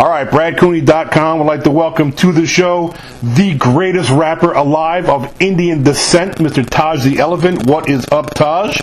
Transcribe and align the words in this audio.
All 0.00 0.08
right, 0.08 0.26
BradCooney.com 0.26 1.40
would 1.40 1.44
like 1.44 1.64
to 1.64 1.70
welcome 1.70 2.10
to 2.12 2.32
the 2.32 2.46
show 2.46 2.94
the 3.22 3.54
greatest 3.58 4.08
rapper 4.08 4.54
alive 4.54 5.10
of 5.10 5.38
Indian 5.42 5.82
descent, 5.82 6.36
Mr. 6.36 6.66
Taj 6.66 7.04
the 7.04 7.18
Elephant. 7.18 7.66
What 7.66 7.90
is 7.90 8.06
up, 8.10 8.32
Taj? 8.32 8.80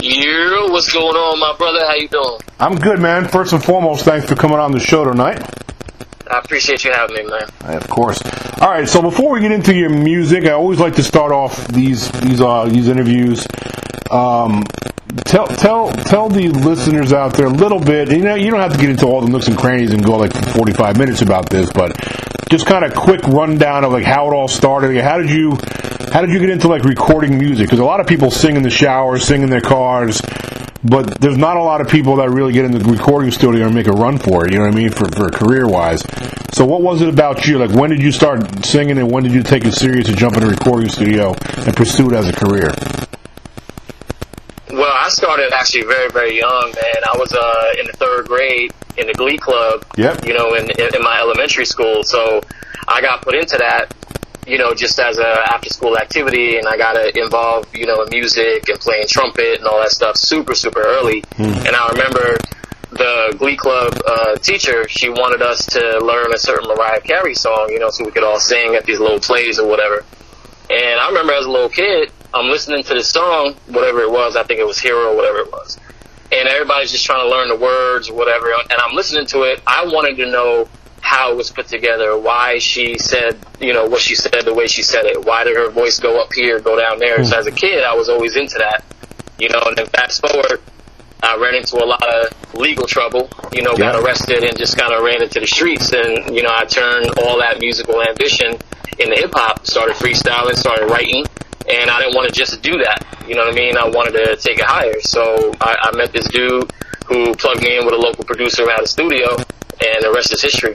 Yeah, 0.00 0.70
what's 0.70 0.90
going 0.90 1.14
on, 1.14 1.38
my 1.38 1.54
brother? 1.58 1.80
How 1.86 1.96
you 1.96 2.08
doing? 2.08 2.38
I'm 2.58 2.76
good, 2.76 2.98
man. 2.98 3.28
First 3.28 3.52
and 3.52 3.62
foremost, 3.62 4.06
thanks 4.06 4.26
for 4.26 4.36
coming 4.36 4.56
on 4.56 4.72
the 4.72 4.80
show 4.80 5.04
tonight. 5.04 5.42
I 6.30 6.38
appreciate 6.38 6.82
you 6.86 6.92
having 6.92 7.16
me, 7.16 7.24
man. 7.24 7.76
Of 7.76 7.86
course. 7.90 8.18
All 8.62 8.70
right. 8.70 8.88
So 8.88 9.02
before 9.02 9.30
we 9.30 9.40
get 9.40 9.52
into 9.52 9.74
your 9.74 9.90
music, 9.90 10.46
I 10.46 10.52
always 10.52 10.80
like 10.80 10.94
to 10.94 11.02
start 11.02 11.30
off 11.30 11.68
these 11.68 12.10
these 12.22 12.40
uh, 12.40 12.64
these 12.64 12.88
interviews. 12.88 13.46
Um, 14.10 14.64
tell 15.24 15.46
tell 15.46 15.90
tell 15.92 16.28
the 16.28 16.48
listeners 16.48 17.12
out 17.12 17.34
there 17.34 17.46
a 17.46 17.50
little 17.50 17.80
bit. 17.80 18.10
You 18.10 18.22
know, 18.22 18.34
you 18.34 18.50
don't 18.50 18.60
have 18.60 18.72
to 18.72 18.78
get 18.78 18.90
into 18.90 19.06
all 19.06 19.20
the 19.20 19.28
nooks 19.28 19.48
and 19.48 19.56
crannies 19.56 19.92
and 19.92 20.04
go 20.04 20.16
like 20.16 20.32
45 20.32 20.98
minutes 20.98 21.22
about 21.22 21.48
this, 21.48 21.70
but 21.72 21.96
just 22.50 22.66
kind 22.66 22.84
of 22.84 22.94
quick 22.94 23.22
rundown 23.24 23.84
of 23.84 23.92
like 23.92 24.04
how 24.04 24.28
it 24.30 24.34
all 24.34 24.48
started. 24.48 24.96
How 25.02 25.18
did 25.18 25.30
you 25.30 25.58
how 26.12 26.20
did 26.20 26.30
you 26.30 26.38
get 26.38 26.50
into 26.50 26.68
like 26.68 26.84
recording 26.84 27.38
music? 27.38 27.66
Because 27.66 27.78
a 27.78 27.84
lot 27.84 28.00
of 28.00 28.06
people 28.06 28.30
sing 28.30 28.56
in 28.56 28.62
the 28.62 28.70
shower, 28.70 29.18
sing 29.18 29.42
in 29.42 29.50
their 29.50 29.60
cars, 29.60 30.20
but 30.82 31.20
there's 31.20 31.38
not 31.38 31.56
a 31.56 31.62
lot 31.62 31.80
of 31.80 31.88
people 31.88 32.16
that 32.16 32.30
really 32.30 32.52
get 32.52 32.64
in 32.64 32.72
the 32.72 32.80
recording 32.80 33.30
studio 33.30 33.66
and 33.66 33.74
make 33.74 33.86
a 33.86 33.92
run 33.92 34.18
for 34.18 34.46
it. 34.46 34.52
You 34.52 34.58
know 34.58 34.66
what 34.66 34.74
I 34.74 34.76
mean? 34.76 34.90
For 34.90 35.08
for 35.08 35.30
career 35.30 35.66
wise. 35.68 36.02
So 36.52 36.64
what 36.64 36.82
was 36.82 37.02
it 37.02 37.08
about 37.08 37.46
you? 37.46 37.58
Like 37.58 37.70
when 37.70 37.90
did 37.90 38.02
you 38.02 38.12
start 38.12 38.64
singing, 38.64 38.98
and 38.98 39.10
when 39.10 39.22
did 39.22 39.32
you 39.32 39.42
take 39.42 39.64
it 39.64 39.72
serious 39.72 40.06
to 40.06 40.14
jump 40.14 40.36
in 40.36 40.42
a 40.42 40.48
recording 40.48 40.88
studio 40.88 41.34
and 41.56 41.76
pursue 41.76 42.08
it 42.08 42.14
as 42.14 42.28
a 42.28 42.32
career? 42.32 42.72
Well, 44.76 44.92
I 44.92 45.08
started 45.08 45.54
actually 45.54 45.84
very, 45.84 46.10
very 46.10 46.36
young, 46.36 46.70
man. 46.74 47.00
I 47.10 47.16
was 47.16 47.32
uh, 47.32 47.80
in 47.80 47.86
the 47.86 47.94
third 47.94 48.26
grade 48.26 48.74
in 48.98 49.06
the 49.06 49.14
Glee 49.14 49.38
Club. 49.38 49.86
Yep. 49.96 50.26
You 50.26 50.34
know, 50.34 50.52
in, 50.52 50.68
in 50.70 51.02
my 51.02 51.18
elementary 51.18 51.64
school, 51.64 52.02
so 52.02 52.42
I 52.86 53.00
got 53.00 53.22
put 53.22 53.34
into 53.34 53.56
that. 53.56 53.94
You 54.46 54.58
know, 54.58 54.74
just 54.74 55.00
as 55.00 55.18
a 55.18 55.50
after 55.50 55.70
school 55.70 55.96
activity, 55.96 56.58
and 56.58 56.68
I 56.68 56.76
got 56.76 56.94
involved, 57.16 57.74
you 57.74 57.86
know, 57.86 58.02
in 58.02 58.10
music 58.10 58.68
and 58.68 58.78
playing 58.78 59.06
trumpet 59.08 59.58
and 59.58 59.66
all 59.66 59.80
that 59.80 59.90
stuff 59.90 60.16
super, 60.18 60.54
super 60.54 60.82
early. 60.82 61.24
And 61.38 61.74
I 61.74 61.88
remember 61.88 62.36
the 62.90 63.34
Glee 63.38 63.56
Club 63.56 63.98
uh, 64.06 64.36
teacher, 64.36 64.86
she 64.88 65.08
wanted 65.08 65.40
us 65.42 65.64
to 65.66 65.98
learn 66.04 66.32
a 66.34 66.38
certain 66.38 66.68
Mariah 66.68 67.00
Carey 67.00 67.34
song, 67.34 67.70
you 67.70 67.78
know, 67.78 67.88
so 67.90 68.04
we 68.04 68.12
could 68.12 68.22
all 68.22 68.38
sing 68.38 68.74
at 68.74 68.84
these 68.84 69.00
little 69.00 69.20
plays 69.20 69.58
or 69.58 69.66
whatever. 69.66 70.04
And 70.68 71.00
I 71.00 71.08
remember 71.08 71.32
as 71.32 71.46
a 71.46 71.50
little 71.50 71.68
kid, 71.68 72.12
I'm 72.36 72.50
listening 72.50 72.82
to 72.84 72.94
this 72.94 73.08
song, 73.08 73.54
whatever 73.66 74.00
it 74.00 74.10
was, 74.10 74.36
I 74.36 74.42
think 74.42 74.60
it 74.60 74.66
was 74.66 74.78
Hero, 74.78 75.14
whatever 75.16 75.38
it 75.38 75.50
was. 75.50 75.78
And 76.32 76.48
everybody's 76.48 76.90
just 76.90 77.04
trying 77.04 77.24
to 77.24 77.30
learn 77.30 77.48
the 77.48 77.56
words 77.56 78.10
or 78.10 78.14
whatever. 78.14 78.52
And 78.52 78.80
I'm 78.80 78.94
listening 78.94 79.26
to 79.26 79.42
it. 79.42 79.62
I 79.66 79.86
wanted 79.86 80.16
to 80.16 80.30
know 80.30 80.68
how 81.00 81.30
it 81.30 81.36
was 81.36 81.50
put 81.50 81.68
together, 81.68 82.18
why 82.18 82.58
she 82.58 82.98
said, 82.98 83.38
you 83.60 83.72
know, 83.72 83.86
what 83.86 84.00
she 84.00 84.16
said, 84.16 84.44
the 84.44 84.52
way 84.52 84.66
she 84.66 84.82
said 84.82 85.04
it. 85.04 85.24
Why 85.24 85.44
did 85.44 85.56
her 85.56 85.70
voice 85.70 86.00
go 86.00 86.20
up 86.20 86.32
here, 86.32 86.58
go 86.60 86.78
down 86.78 86.98
there? 86.98 87.24
So 87.24 87.36
hmm. 87.36 87.40
as 87.40 87.46
a 87.46 87.52
kid, 87.52 87.84
I 87.84 87.94
was 87.94 88.08
always 88.08 88.36
into 88.36 88.58
that, 88.58 88.84
you 89.38 89.48
know, 89.48 89.62
and 89.66 89.76
then 89.76 89.86
fast 89.86 90.20
forward, 90.20 90.60
I 91.22 91.36
ran 91.36 91.54
into 91.54 91.76
a 91.76 91.86
lot 91.86 92.02
of 92.02 92.54
legal 92.54 92.86
trouble, 92.86 93.30
you 93.52 93.62
know, 93.62 93.74
got 93.76 93.94
arrested 93.96 94.44
and 94.44 94.58
just 94.58 94.76
kind 94.76 94.92
of 94.92 95.02
ran 95.02 95.22
into 95.22 95.40
the 95.40 95.46
streets. 95.46 95.92
And, 95.92 96.34
you 96.34 96.42
know, 96.42 96.52
I 96.52 96.64
turned 96.64 97.06
all 97.22 97.38
that 97.38 97.58
musical 97.60 98.02
ambition 98.02 98.58
into 98.98 99.14
hip 99.14 99.30
hop, 99.32 99.66
started 99.66 99.96
freestyling, 99.96 100.54
started 100.54 100.90
writing. 100.90 101.24
And 101.68 101.90
I 101.90 102.00
didn't 102.00 102.14
want 102.14 102.28
to 102.28 102.34
just 102.34 102.62
do 102.62 102.78
that. 102.78 103.04
You 103.26 103.34
know 103.34 103.44
what 103.44 103.54
I 103.54 103.56
mean? 103.56 103.76
I 103.76 103.88
wanted 103.88 104.12
to 104.12 104.36
take 104.36 104.58
it 104.58 104.64
higher. 104.64 105.00
So 105.00 105.52
I, 105.60 105.90
I 105.90 105.96
met 105.96 106.12
this 106.12 106.28
dude 106.28 106.70
who 107.06 107.34
plugged 107.34 107.62
me 107.62 107.78
in 107.78 107.84
with 107.84 107.94
a 107.94 107.98
local 107.98 108.24
producer 108.24 108.68
had 108.70 108.82
a 108.82 108.86
studio, 108.86 109.36
and 109.36 110.02
the 110.02 110.12
rest 110.14 110.32
is 110.32 110.42
history. 110.42 110.74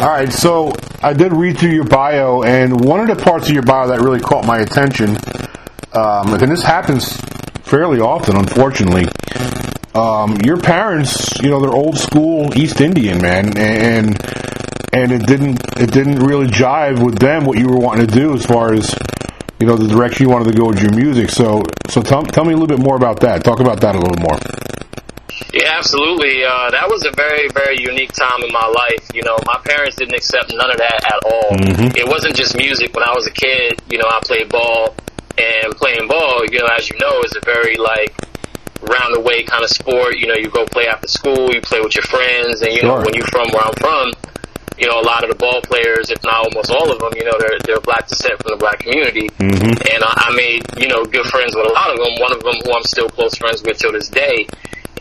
All 0.00 0.08
right, 0.08 0.32
so 0.32 0.72
I 1.02 1.12
did 1.12 1.32
read 1.32 1.58
through 1.58 1.70
your 1.70 1.84
bio, 1.84 2.42
and 2.42 2.84
one 2.84 3.00
of 3.00 3.16
the 3.16 3.22
parts 3.22 3.48
of 3.48 3.54
your 3.54 3.62
bio 3.62 3.88
that 3.88 4.00
really 4.00 4.20
caught 4.20 4.44
my 4.44 4.58
attention, 4.58 5.10
um, 5.92 6.34
and 6.34 6.50
this 6.50 6.62
happens 6.62 7.16
fairly 7.62 8.00
often, 8.00 8.36
unfortunately. 8.36 9.06
Um, 9.94 10.36
your 10.44 10.58
parents, 10.58 11.40
you 11.40 11.50
know, 11.50 11.60
they're 11.60 11.72
old 11.72 11.96
school 11.96 12.56
East 12.58 12.80
Indian, 12.80 13.22
man, 13.22 13.56
and 13.56 14.20
and 14.92 15.12
it 15.12 15.26
didn't 15.26 15.60
it 15.76 15.92
didn't 15.92 16.18
really 16.18 16.46
jive 16.46 17.04
with 17.04 17.18
them 17.18 17.44
what 17.44 17.58
you 17.58 17.68
were 17.68 17.78
wanting 17.78 18.06
to 18.06 18.12
do 18.12 18.34
as 18.34 18.44
far 18.44 18.72
as 18.72 18.94
you 19.60 19.66
know 19.66 19.76
the 19.76 19.88
direction 19.88 20.26
you 20.26 20.32
wanted 20.32 20.52
to 20.52 20.58
go 20.58 20.68
with 20.68 20.82
your 20.82 20.94
music. 20.94 21.30
So 21.30 21.62
so 21.88 22.02
tell 22.02 22.22
tell 22.24 22.44
me 22.44 22.52
a 22.52 22.56
little 22.56 22.76
bit 22.76 22.84
more 22.84 22.96
about 22.96 23.20
that. 23.20 23.44
Talk 23.44 23.60
about 23.60 23.80
that 23.80 23.94
a 23.94 23.98
little 23.98 24.20
more. 24.20 24.38
Yeah, 25.52 25.78
absolutely. 25.78 26.42
Uh, 26.42 26.70
that 26.70 26.88
was 26.88 27.04
a 27.06 27.12
very, 27.14 27.46
very 27.54 27.78
unique 27.78 28.10
time 28.12 28.42
in 28.42 28.50
my 28.50 28.66
life. 28.66 29.06
You 29.14 29.22
know, 29.22 29.38
my 29.46 29.58
parents 29.64 29.94
didn't 29.94 30.14
accept 30.14 30.50
none 30.50 30.70
of 30.70 30.78
that 30.78 30.98
at 31.06 31.20
all. 31.30 31.54
It 31.94 32.08
wasn't 32.08 32.34
just 32.34 32.56
music. 32.56 32.94
When 32.94 33.04
I 33.04 33.12
was 33.14 33.26
a 33.28 33.30
kid, 33.30 33.80
you 33.88 33.98
know, 33.98 34.06
I 34.10 34.18
played 34.24 34.48
ball, 34.48 34.96
and 35.38 35.74
playing 35.76 36.08
ball, 36.08 36.44
you 36.50 36.58
know, 36.58 36.66
as 36.76 36.90
you 36.90 36.98
know, 36.98 37.22
is 37.22 37.34
a 37.36 37.44
very 37.44 37.76
like 37.76 38.14
round 38.82 39.14
the 39.14 39.20
way 39.20 39.42
kind 39.42 39.62
of 39.62 39.70
sport. 39.70 40.18
You 40.18 40.26
know, 40.28 40.34
you 40.34 40.50
go 40.50 40.66
play 40.66 40.86
after 40.86 41.08
school, 41.08 41.52
you 41.54 41.60
play 41.60 41.80
with 41.80 41.94
your 41.94 42.04
friends, 42.04 42.62
and 42.62 42.72
you 42.72 42.82
know, 42.82 42.96
when 42.96 43.14
you're 43.14 43.26
from 43.26 43.48
where 43.50 43.62
I'm 43.62 43.74
from, 43.74 44.12
you 44.78 44.86
know, 44.86 45.00
a 45.00 45.06
lot 45.06 45.22
of 45.22 45.30
the 45.30 45.36
ball 45.36 45.60
players, 45.62 46.10
if 46.10 46.22
not 46.24 46.46
almost 46.46 46.70
all 46.70 46.90
of 46.90 46.98
them, 46.98 47.12
you 47.16 47.24
know, 47.24 47.36
they're 47.38 47.58
they're 47.64 47.80
black 47.80 48.08
descent 48.08 48.42
from 48.42 48.50
the 48.54 48.60
black 48.60 48.80
community, 48.80 49.28
mm-hmm. 49.38 49.74
and 49.94 50.00
I, 50.02 50.12
I 50.26 50.34
made 50.34 50.62
you 50.76 50.88
know 50.88 51.04
good 51.04 51.26
friends 51.26 51.54
with 51.54 51.66
a 51.66 51.72
lot 51.72 51.90
of 51.90 51.98
them. 51.98 52.18
One 52.18 52.32
of 52.32 52.42
them 52.42 52.58
who 52.64 52.74
I'm 52.74 52.84
still 52.84 53.08
close 53.08 53.34
friends 53.36 53.62
with 53.62 53.78
till 53.78 53.92
this 53.92 54.08
day. 54.08 54.46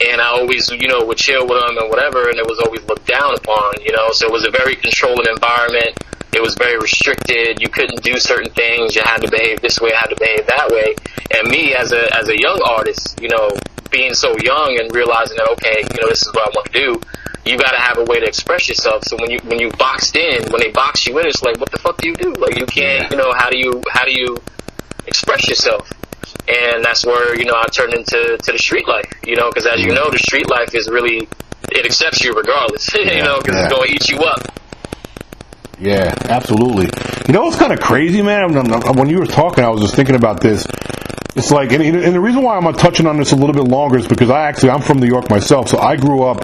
And 0.09 0.19
I 0.19 0.33
always, 0.33 0.69
you 0.71 0.87
know, 0.87 1.05
would 1.05 1.19
chill 1.19 1.47
with 1.47 1.61
them 1.61 1.77
and 1.77 1.87
whatever, 1.87 2.27
and 2.27 2.35
it 2.35 2.45
was 2.49 2.59
always 2.59 2.81
looked 2.89 3.05
down 3.05 3.35
upon, 3.35 3.77
you 3.85 3.93
know. 3.93 4.09
So 4.11 4.25
it 4.25 4.33
was 4.33 4.43
a 4.43 4.49
very 4.49 4.75
controlling 4.75 5.27
environment. 5.29 5.95
It 6.33 6.41
was 6.41 6.55
very 6.55 6.79
restricted. 6.79 7.61
You 7.61 7.69
couldn't 7.69 8.01
do 8.01 8.17
certain 8.17 8.51
things. 8.51 8.95
You 8.95 9.03
had 9.05 9.21
to 9.21 9.29
behave 9.29 9.61
this 9.61 9.79
way. 9.79 9.91
had 9.93 10.09
to 10.09 10.17
behave 10.17 10.47
that 10.47 10.67
way. 10.73 10.95
And 11.37 11.47
me, 11.47 11.75
as 11.75 11.93
a 11.93 12.09
as 12.17 12.27
a 12.27 12.37
young 12.37 12.59
artist, 12.65 13.21
you 13.21 13.29
know, 13.29 13.51
being 13.91 14.15
so 14.15 14.35
young 14.43 14.77
and 14.81 14.93
realizing 14.93 15.37
that 15.37 15.47
okay, 15.61 15.85
you 15.93 16.01
know, 16.01 16.09
this 16.09 16.25
is 16.25 16.33
what 16.33 16.49
I 16.49 16.51
want 16.57 16.65
to 16.73 16.73
do. 16.73 17.01
You 17.45 17.57
got 17.57 17.71
to 17.71 17.79
have 17.79 17.97
a 17.97 18.03
way 18.05 18.19
to 18.19 18.25
express 18.25 18.69
yourself. 18.69 19.03
So 19.05 19.17
when 19.17 19.29
you 19.29 19.39
when 19.43 19.59
you 19.59 19.69
boxed 19.71 20.15
in, 20.15 20.49
when 20.51 20.61
they 20.61 20.71
box 20.71 21.05
you 21.05 21.19
in, 21.19 21.27
it's 21.27 21.43
like, 21.43 21.59
what 21.59 21.71
the 21.71 21.77
fuck 21.77 21.97
do 21.97 22.09
you 22.09 22.15
do? 22.15 22.33
Like 22.33 22.57
you 22.57 22.65
can't, 22.65 23.11
you 23.11 23.17
know, 23.17 23.33
how 23.33 23.49
do 23.49 23.57
you 23.57 23.81
how 23.91 24.05
do 24.05 24.11
you 24.13 24.37
express 25.07 25.47
yourself? 25.49 25.91
And 26.47 26.83
that's 26.83 27.05
where 27.05 27.37
you 27.37 27.45
know 27.45 27.55
I 27.55 27.65
turned 27.67 27.93
into 27.93 28.37
to 28.37 28.51
the 28.51 28.57
street 28.57 28.87
life. 28.87 29.11
You 29.25 29.35
know, 29.35 29.49
because 29.49 29.65
as 29.65 29.81
you 29.81 29.91
mm. 29.91 29.95
know, 29.95 30.09
the 30.09 30.19
street 30.19 30.49
life 30.49 30.73
is 30.73 30.89
really 30.89 31.27
it 31.71 31.85
accepts 31.85 32.23
you 32.23 32.33
regardless. 32.33 32.93
you 32.95 33.23
know, 33.23 33.39
because 33.39 33.55
it's 33.57 33.73
going 33.73 33.87
to 33.89 33.93
eat 33.93 34.09
you 34.09 34.19
up. 34.19 34.59
Yeah, 35.79 36.13
absolutely. 36.29 36.89
You 37.27 37.33
know 37.33 37.43
what's 37.43 37.57
kind 37.57 37.73
of 37.73 37.79
crazy, 37.81 38.21
man? 38.21 38.53
When- 38.53 38.95
When 38.97 39.09
you 39.09 39.19
were 39.19 39.25
talking, 39.25 39.63
I 39.63 39.69
was 39.69 39.81
just 39.81 39.95
thinking 39.95 40.15
about 40.15 40.39
this. 40.39 40.65
It's 41.35 41.51
like, 41.51 41.71
and, 41.71 41.81
and 41.83 42.13
the 42.13 42.19
reason 42.19 42.43
why 42.43 42.55
I'm 42.57 42.73
touching 42.73 43.07
on 43.07 43.17
this 43.17 43.31
a 43.31 43.35
little 43.35 43.53
bit 43.53 43.63
longer 43.63 43.97
is 43.97 44.07
because 44.07 44.29
I 44.29 44.43
actually 44.47 44.69
I'm 44.69 44.81
from 44.81 44.99
New 44.99 45.07
York 45.07 45.29
myself, 45.31 45.67
so 45.67 45.79
I 45.79 45.95
grew 45.95 46.23
up. 46.23 46.37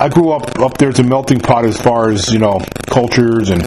I 0.00 0.08
grew 0.08 0.32
up 0.32 0.58
up 0.58 0.78
there. 0.78 0.88
It's 0.88 0.98
a 0.98 1.04
melting 1.04 1.40
pot 1.40 1.66
as 1.66 1.80
far 1.80 2.08
as 2.08 2.32
you 2.32 2.38
know 2.38 2.60
cultures 2.86 3.50
and. 3.50 3.62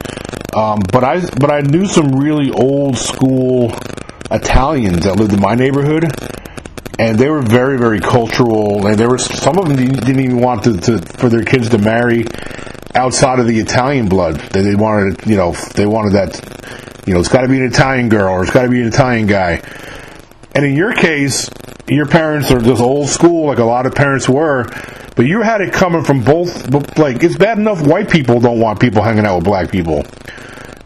Um, 0.56 0.82
but 0.92 1.04
I 1.04 1.20
but 1.40 1.50
I 1.52 1.62
knew 1.62 1.88
some 1.88 2.12
really 2.12 2.52
old 2.52 2.98
school 2.98 3.72
Italians 4.30 5.06
that 5.06 5.18
lived 5.18 5.34
in 5.34 5.40
my 5.40 5.56
neighborhood, 5.56 6.06
and 7.00 7.18
they 7.18 7.30
were 7.30 7.42
very 7.42 7.78
very 7.78 8.00
cultural. 8.00 8.86
And 8.86 8.98
there 8.98 9.10
were 9.10 9.18
some 9.18 9.58
of 9.58 9.68
them 9.68 9.78
didn't 9.78 10.20
even 10.20 10.40
want 10.40 10.64
to, 10.66 10.78
to 10.78 11.00
for 11.00 11.30
their 11.30 11.44
kids 11.44 11.70
to 11.70 11.78
marry 11.80 12.26
outside 12.96 13.40
of 13.40 13.48
the 13.48 13.60
Italian 13.60 14.08
blood. 14.10 14.36
They, 14.36 14.62
they 14.62 14.76
wanted, 14.76 15.26
you 15.26 15.36
know, 15.36 15.54
they 15.76 15.86
wanted 15.86 16.14
that, 16.14 17.04
you 17.08 17.14
know, 17.14 17.20
it's 17.20 17.30
got 17.30 17.42
to 17.42 17.48
be 17.48 17.58
an 17.58 17.66
Italian 17.66 18.10
girl 18.10 18.34
or 18.34 18.44
it's 18.44 18.54
got 18.54 18.64
to 18.64 18.70
be 18.70 18.82
an 18.82 18.88
Italian 18.88 19.28
guy. 19.28 19.62
And 20.56 20.66
in 20.66 20.76
your 20.76 20.94
case, 20.94 21.50
your 21.88 22.06
parents 22.06 22.52
are 22.52 22.60
just 22.60 22.82
old 22.82 23.10
school, 23.10 23.48
like 23.48 23.58
a 23.58 23.64
lot 23.64 23.86
of 23.86 23.96
parents 23.96 24.30
were, 24.30 24.66
but 25.16 25.26
you 25.26 25.42
had 25.42 25.62
it 25.62 25.74
coming 25.74 26.04
from 26.04 26.24
both. 26.24 26.70
Like 26.98 27.24
it's 27.24 27.38
bad 27.38 27.58
enough 27.58 27.86
white 27.86 28.10
people 28.10 28.40
don't 28.40 28.60
want 28.60 28.80
people 28.80 29.02
hanging 29.04 29.26
out 29.26 29.38
with 29.38 29.46
black 29.46 29.72
people. 29.72 30.06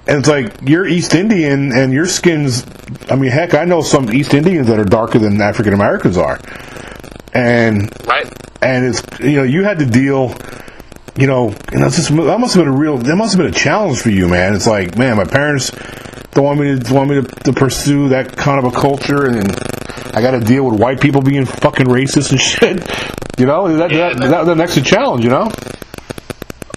And 0.08 0.20
it's 0.20 0.28
like 0.28 0.54
you're 0.62 0.88
East 0.88 1.14
Indian 1.16 1.72
and 1.72 1.92
your 1.92 2.06
skin's. 2.06 2.66
I 3.10 3.16
mean, 3.16 3.32
heck, 3.32 3.54
I 3.54 3.66
know 3.66 3.82
some 3.82 4.14
East 4.14 4.34
Indians 4.34 4.68
that 4.68 4.80
are 4.80 4.86
darker 4.86 5.20
than 5.20 5.42
African 5.42 5.74
Americans 5.74 6.18
are, 6.18 6.40
and 7.34 7.92
Right? 8.08 8.32
and 8.62 8.86
it's 8.86 9.20
you 9.20 9.36
know 9.38 9.44
you 9.44 9.64
had 9.64 9.80
to 9.80 9.86
deal 9.86 10.34
you 11.16 11.28
know 11.28 11.50
and 11.72 11.82
that's 11.82 11.96
just 11.96 12.10
that 12.10 12.40
must 12.40 12.56
have 12.56 12.64
been 12.64 12.74
a 12.74 12.78
real 12.78 12.98
that 12.98 13.16
must 13.16 13.36
have 13.36 13.38
been 13.38 13.54
a 13.54 13.58
challenge 13.58 14.00
for 14.00 14.10
you 14.10 14.28
man 14.28 14.54
it's 14.56 14.68
like 14.68 14.98
man 14.98 15.18
my 15.18 15.26
parents 15.26 15.72
don't 16.32 16.44
want 16.44 16.60
me 16.60 16.80
to 16.80 16.94
want 16.94 17.10
me 17.10 17.22
to, 17.22 17.28
to 17.44 17.54
pursue 17.54 18.10
that 18.10 18.36
kind 18.36 18.64
of 18.64 18.72
a 18.72 18.76
culture 18.80 19.26
and 19.26 19.36
then 19.36 19.67
I 20.14 20.22
got 20.22 20.32
to 20.32 20.40
deal 20.40 20.70
with 20.70 20.80
white 20.80 21.00
people 21.02 21.22
being 21.22 21.46
fucking 21.46 21.88
racist 21.88 22.32
and 22.32 22.40
shit 22.52 22.80
you 23.40 23.46
know 23.46 23.76
that 23.78 23.92
Yeah, 23.92 24.14
that, 24.14 24.30
that, 24.30 24.44
that 24.46 24.58
next 24.58 24.78
a 24.78 24.82
challenge 24.82 25.24
you 25.24 25.30
know 25.30 25.52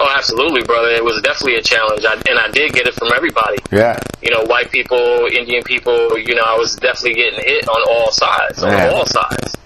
Oh, 0.02 0.08
absolutely, 0.16 0.62
brother. 0.62 0.88
It 0.88 1.04
was 1.04 1.20
definitely 1.20 1.56
a 1.56 1.62
challenge, 1.62 2.06
I, 2.06 2.14
and 2.26 2.38
I 2.38 2.48
did 2.50 2.72
get 2.72 2.86
it 2.86 2.94
from 2.94 3.08
everybody. 3.14 3.58
yeah 3.70 4.00
You 4.22 4.30
know, 4.32 4.44
white 4.44 4.70
people, 4.72 5.28
Indian 5.30 5.62
people. 5.62 6.16
You 6.18 6.36
know, 6.36 6.42
I 6.46 6.56
was 6.56 6.74
definitely 6.76 7.16
getting 7.20 7.38
hit 7.44 7.68
on 7.68 7.82
all 7.86 8.10
sides, 8.10 8.62
Man. 8.62 8.88
on 8.88 8.94
all 8.96 9.04
sides. 9.04 9.58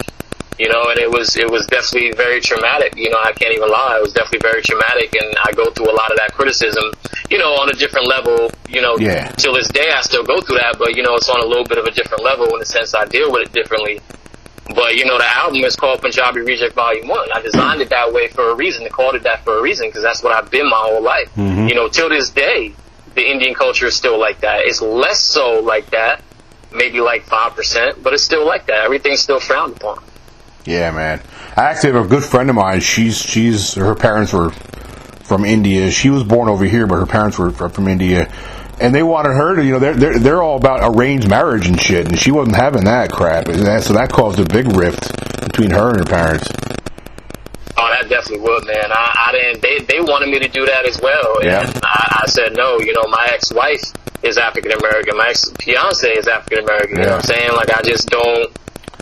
You 0.59 0.69
know, 0.69 0.83
and 0.91 0.99
it 0.99 1.11
was 1.11 1.37
it 1.37 1.51
was 1.51 1.67
definitely 1.67 2.12
very 2.12 2.41
traumatic. 2.41 2.95
You 2.97 3.11
know, 3.11 3.19
I 3.23 3.33
can't 3.33 3.55
even 3.55 3.69
lie, 3.69 3.97
it 3.99 4.03
was 4.03 4.12
definitely 4.12 4.47
very 4.49 4.62
traumatic, 4.62 5.15
and 5.21 5.35
I 5.43 5.53
go 5.53 5.71
through 5.71 5.91
a 5.91 5.97
lot 5.97 6.11
of 6.11 6.17
that 6.19 6.33
criticism, 6.35 6.93
you 7.31 7.39
know, 7.39 7.53
on 7.55 7.71
a 7.71 7.75
different 7.75 8.06
level. 8.06 8.51
You 8.69 8.81
know, 8.83 8.97
Yeah. 8.99 9.29
till 9.37 9.55
this 9.55 9.69
day 9.69 9.91
I 9.93 10.01
still 10.03 10.25
go 10.25 10.41
through 10.41 10.59
that, 10.59 10.79
but 10.79 10.97
you 10.97 11.03
know, 11.03 11.15
it's 11.15 11.29
on 11.29 11.41
a 11.41 11.47
little 11.47 11.65
bit 11.65 11.79
of 11.79 11.85
a 11.87 11.91
different 11.91 12.23
level 12.23 12.47
in 12.55 12.61
the 12.61 12.67
sense 12.67 12.95
I 12.95 13.05
deal 13.06 13.31
with 13.33 13.43
it 13.49 13.53
differently. 13.53 14.01
But 14.75 14.97
you 14.97 15.05
know, 15.05 15.19
the 15.19 15.37
album 15.37 15.62
is 15.65 15.77
called 15.77 16.01
Punjabi 16.01 16.41
Reject 16.41 16.75
Volume 16.75 17.06
One. 17.09 17.29
I 17.35 17.41
designed 17.43 17.81
it 17.83 17.91
that 17.91 18.12
way 18.12 18.29
for 18.29 18.51
a 18.51 18.55
reason. 18.55 18.85
I 18.87 18.89
called 18.89 19.15
it 19.15 19.23
that 19.25 19.45
for 19.45 19.59
a 19.59 19.62
reason 19.62 19.89
because 19.89 20.03
that's 20.03 20.23
what 20.23 20.33
I've 20.35 20.51
been 20.51 20.69
my 20.69 20.77
whole 20.79 21.03
life. 21.03 21.29
Mm-hmm. 21.37 21.69
You 21.69 21.75
know, 21.75 21.89
till 21.89 22.09
this 22.09 22.31
day, 22.31 22.73
the 23.15 23.29
Indian 23.31 23.55
culture 23.55 23.87
is 23.87 23.95
still 23.97 24.19
like 24.19 24.41
that. 24.41 24.61
It's 24.65 24.81
less 24.81 25.21
so 25.21 25.61
like 25.61 25.91
that, 25.91 26.23
maybe 26.73 27.01
like 27.01 27.25
five 27.25 27.55
percent, 27.55 28.03
but 28.03 28.15
it's 28.15 28.25
still 28.25 28.47
like 28.47 28.67
that. 28.67 28.85
Everything's 28.85 29.21
still 29.21 29.39
frowned 29.39 29.77
upon. 29.77 30.03
Yeah, 30.65 30.91
man. 30.93 31.21
I 31.57 31.65
actually 31.65 31.93
have 31.93 32.07
a 32.07 32.09
good 32.09 32.25
friend 32.25 32.49
of 32.49 32.57
mine. 32.57 32.81
She's 32.81 33.19
she's 33.19 33.75
her 33.75 33.95
parents 33.95 34.33
were 34.33 34.51
from 34.51 35.45
India. 35.45 35.91
She 35.91 36.11
was 36.11 36.25
born 36.25 36.49
over 36.49 36.65
here, 36.65 36.87
but 36.87 36.97
her 36.97 37.07
parents 37.07 37.39
were 37.39 37.51
from 37.51 37.89
India, 37.89 38.33
and 38.81 38.95
they 38.95 39.03
wanted 39.03 39.35
her 39.35 39.57
to, 39.57 39.65
you 39.65 39.73
know, 39.73 39.79
they're 39.79 39.95
they're, 39.95 40.19
they're 40.19 40.43
all 40.43 40.57
about 40.57 40.81
arranged 40.83 41.29
marriage 41.29 41.67
and 41.67 41.81
shit, 41.81 42.09
and 42.09 42.19
she 42.19 42.31
wasn't 42.31 42.57
having 42.57 42.85
that 42.85 43.13
crap. 43.13 43.49
And 43.49 43.61
that, 43.67 43.83
so 43.85 43.93
that 43.95 44.11
caused 44.11 44.39
a 44.41 44.45
big 44.45 44.67
rift 44.77 45.13
between 45.45 45.71
her 45.71 45.91
and 45.91 45.99
her 45.99 46.05
parents. 46.05 46.49
Oh, 47.77 47.89
that 47.91 48.09
definitely 48.09 48.41
would, 48.41 48.67
man. 48.67 48.91
I, 48.91 49.29
I 49.29 49.33
didn't. 49.33 49.63
They 49.63 49.79
they 49.81 50.01
wanted 50.01 50.29
me 50.31 50.39
to 50.41 50.49
do 50.49 50.65
that 50.67 50.87
as 50.87 51.01
well, 51.01 51.39
and 51.41 51.47
Yeah. 51.47 51.81
I, 51.83 52.23
I 52.25 52.27
said 52.27 52.57
no. 52.57 52.79
You 52.81 52.95
know, 52.95 53.05
my 53.09 53.29
ex-wife 53.33 53.83
is 54.23 54.39
African 54.39 54.73
American. 54.73 55.17
My 55.17 55.29
ex-fiance 55.29 56.09
is 56.09 56.27
African 56.27 56.65
American. 56.65 56.97
You 56.97 57.05
know 57.05 57.17
what 57.17 57.17
I'm 57.17 57.37
saying? 57.37 57.51
Like, 57.55 57.71
I 57.77 57.83
just 57.83 58.09
don't. 58.09 58.51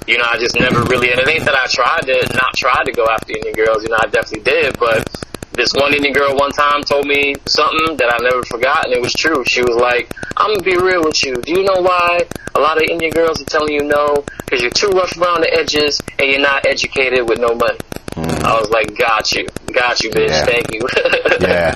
You 0.07 0.19
know, 0.19 0.25
I 0.31 0.39
just 0.39 0.59
never 0.59 0.83
really. 0.85 1.11
And 1.13 1.21
it 1.21 1.29
ain't 1.29 1.45
that 1.45 1.55
I 1.55 1.67
tried 1.71 2.03
to 2.07 2.35
not 2.35 2.55
try 2.57 2.83
to 2.85 2.93
go 2.93 3.07
after 3.07 3.33
Indian 3.33 3.55
girls. 3.55 3.83
You 3.85 3.91
know, 3.91 3.99
I 4.01 4.07
definitely 4.07 4.45
did, 4.45 4.79
but. 4.79 5.09
This 5.55 5.71
one 5.75 5.93
Indian 5.93 6.15
girl 6.15 6.35
one 6.35 6.51
time 6.53 6.83
told 6.83 7.07
me 7.07 7.35
something 7.45 7.99
that 7.99 8.09
I 8.09 8.17
never 8.25 8.43
forgot, 8.45 8.87
and 8.87 8.95
it 8.95 9.03
was 9.03 9.13
true. 9.13 9.45
She 9.45 9.61
was 9.61 9.77
like, 9.77 10.09
"I'm 10.35 10.49
gonna 10.55 10.63
be 10.63 10.79
real 10.79 11.05
with 11.05 11.23
you. 11.23 11.35
Do 11.35 11.53
you 11.53 11.63
know 11.63 11.83
why 11.83 12.25
a 12.55 12.59
lot 12.59 12.79
of 12.79 12.85
Indian 12.89 13.11
girls 13.13 13.43
are 13.43 13.45
telling 13.45 13.75
you 13.75 13.85
no? 13.85 14.25
Because 14.47 14.63
you're 14.63 14.71
too 14.71 14.89
rough 14.89 15.15
around 15.19 15.43
the 15.43 15.53
edges, 15.53 16.01
and 16.19 16.31
you're 16.31 16.41
not 16.41 16.65
educated 16.65 17.29
with 17.29 17.39
no 17.39 17.55
money." 17.55 17.77
Hmm. 18.15 18.47
I 18.47 18.59
was 18.59 18.71
like, 18.71 18.97
got 18.97 19.31
you. 19.33 19.47
Got 19.73 20.03
you, 20.03 20.11
bitch. 20.11 20.29
Yeah. 20.29 20.45
Thank 20.47 20.73
you. 20.73 20.81
Yeah, 21.41 21.75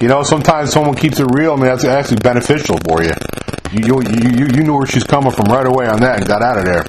you 0.00 0.08
know, 0.08 0.22
sometimes 0.22 0.72
someone 0.72 0.94
keeps 0.94 1.18
it 1.18 1.26
real. 1.32 1.52
I 1.52 1.56
mean, 1.56 1.64
that's 1.64 1.84
actually 1.84 2.18
beneficial 2.18 2.76
for 2.86 3.02
you. 3.02 3.14
You 3.72 4.02
you 4.02 4.02
you, 4.36 4.46
you 4.54 4.62
knew 4.64 4.76
where 4.76 4.86
she's 4.86 5.04
coming 5.04 5.30
from 5.30 5.46
right 5.46 5.66
away 5.66 5.86
on 5.86 6.00
that 6.00 6.18
and 6.18 6.26
got 6.26 6.42
out 6.42 6.58
of 6.58 6.64
there. 6.66 6.84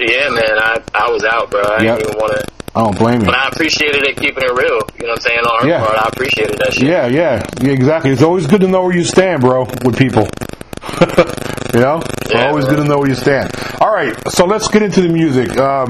Yeah, 0.00 0.28
man. 0.30 0.58
I, 0.58 0.82
I 0.94 1.10
was 1.10 1.24
out, 1.24 1.50
bro. 1.50 1.60
I 1.62 1.82
Yep. 1.82 1.98
didn't 1.98 2.08
even 2.10 2.20
want 2.20 2.32
to. 2.40 2.52
I 2.74 2.80
don't 2.84 2.96
blame 2.98 3.20
you. 3.20 3.26
But 3.26 3.34
I 3.36 3.48
appreciated 3.48 4.02
it 4.04 4.16
keeping 4.16 4.44
it 4.44 4.52
real. 4.52 4.78
You 4.98 5.06
know 5.06 5.12
what 5.12 5.18
I'm 5.18 5.20
saying? 5.20 5.38
On 5.40 5.62
her 5.62 5.68
Yeah. 5.68 5.84
part, 5.84 5.96
I 5.98 6.08
appreciated 6.08 6.58
that 6.60 6.72
shit. 6.74 6.86
Yeah, 6.86 7.06
yeah, 7.08 7.42
yeah, 7.60 7.72
exactly. 7.72 8.10
It's 8.12 8.22
always 8.22 8.46
good 8.46 8.60
to 8.60 8.68
know 8.68 8.82
where 8.82 8.94
you 8.96 9.04
stand, 9.04 9.42
bro, 9.42 9.64
with 9.84 9.98
people. 9.98 10.28
you 11.74 11.80
know, 11.80 12.00
it's 12.22 12.32
Yeah, 12.32 12.46
always 12.48 12.64
bro. 12.66 12.74
good 12.76 12.82
to 12.82 12.88
know 12.88 12.98
where 12.98 13.08
you 13.08 13.14
stand. 13.14 13.50
All 13.80 13.92
right, 13.92 14.14
so 14.30 14.44
let's 14.46 14.68
get 14.68 14.82
into 14.82 15.00
the 15.02 15.08
music. 15.08 15.58
Um, 15.58 15.88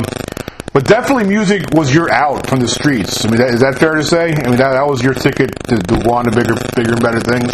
but 0.73 0.85
definitely, 0.87 1.25
music 1.25 1.65
was 1.75 1.93
your 1.95 2.11
out 2.11 2.47
from 2.47 2.61
the 2.61 2.69
streets. 2.69 3.25
I 3.25 3.29
mean, 3.29 3.39
that, 3.41 3.51
is 3.55 3.61
that 3.61 3.77
fair 3.79 3.95
to 3.97 4.03
say? 4.05 4.33
I 4.33 4.49
mean, 4.49 4.57
that, 4.57 4.73
that 4.73 4.87
was 4.87 5.03
your 5.03 5.15
ticket 5.15 5.51
to, 5.69 5.77
to 5.77 6.11
on 6.11 6.25
to 6.27 6.31
bigger, 6.31 6.55
bigger 6.77 6.93
and 6.93 7.03
better 7.03 7.21
things. 7.21 7.53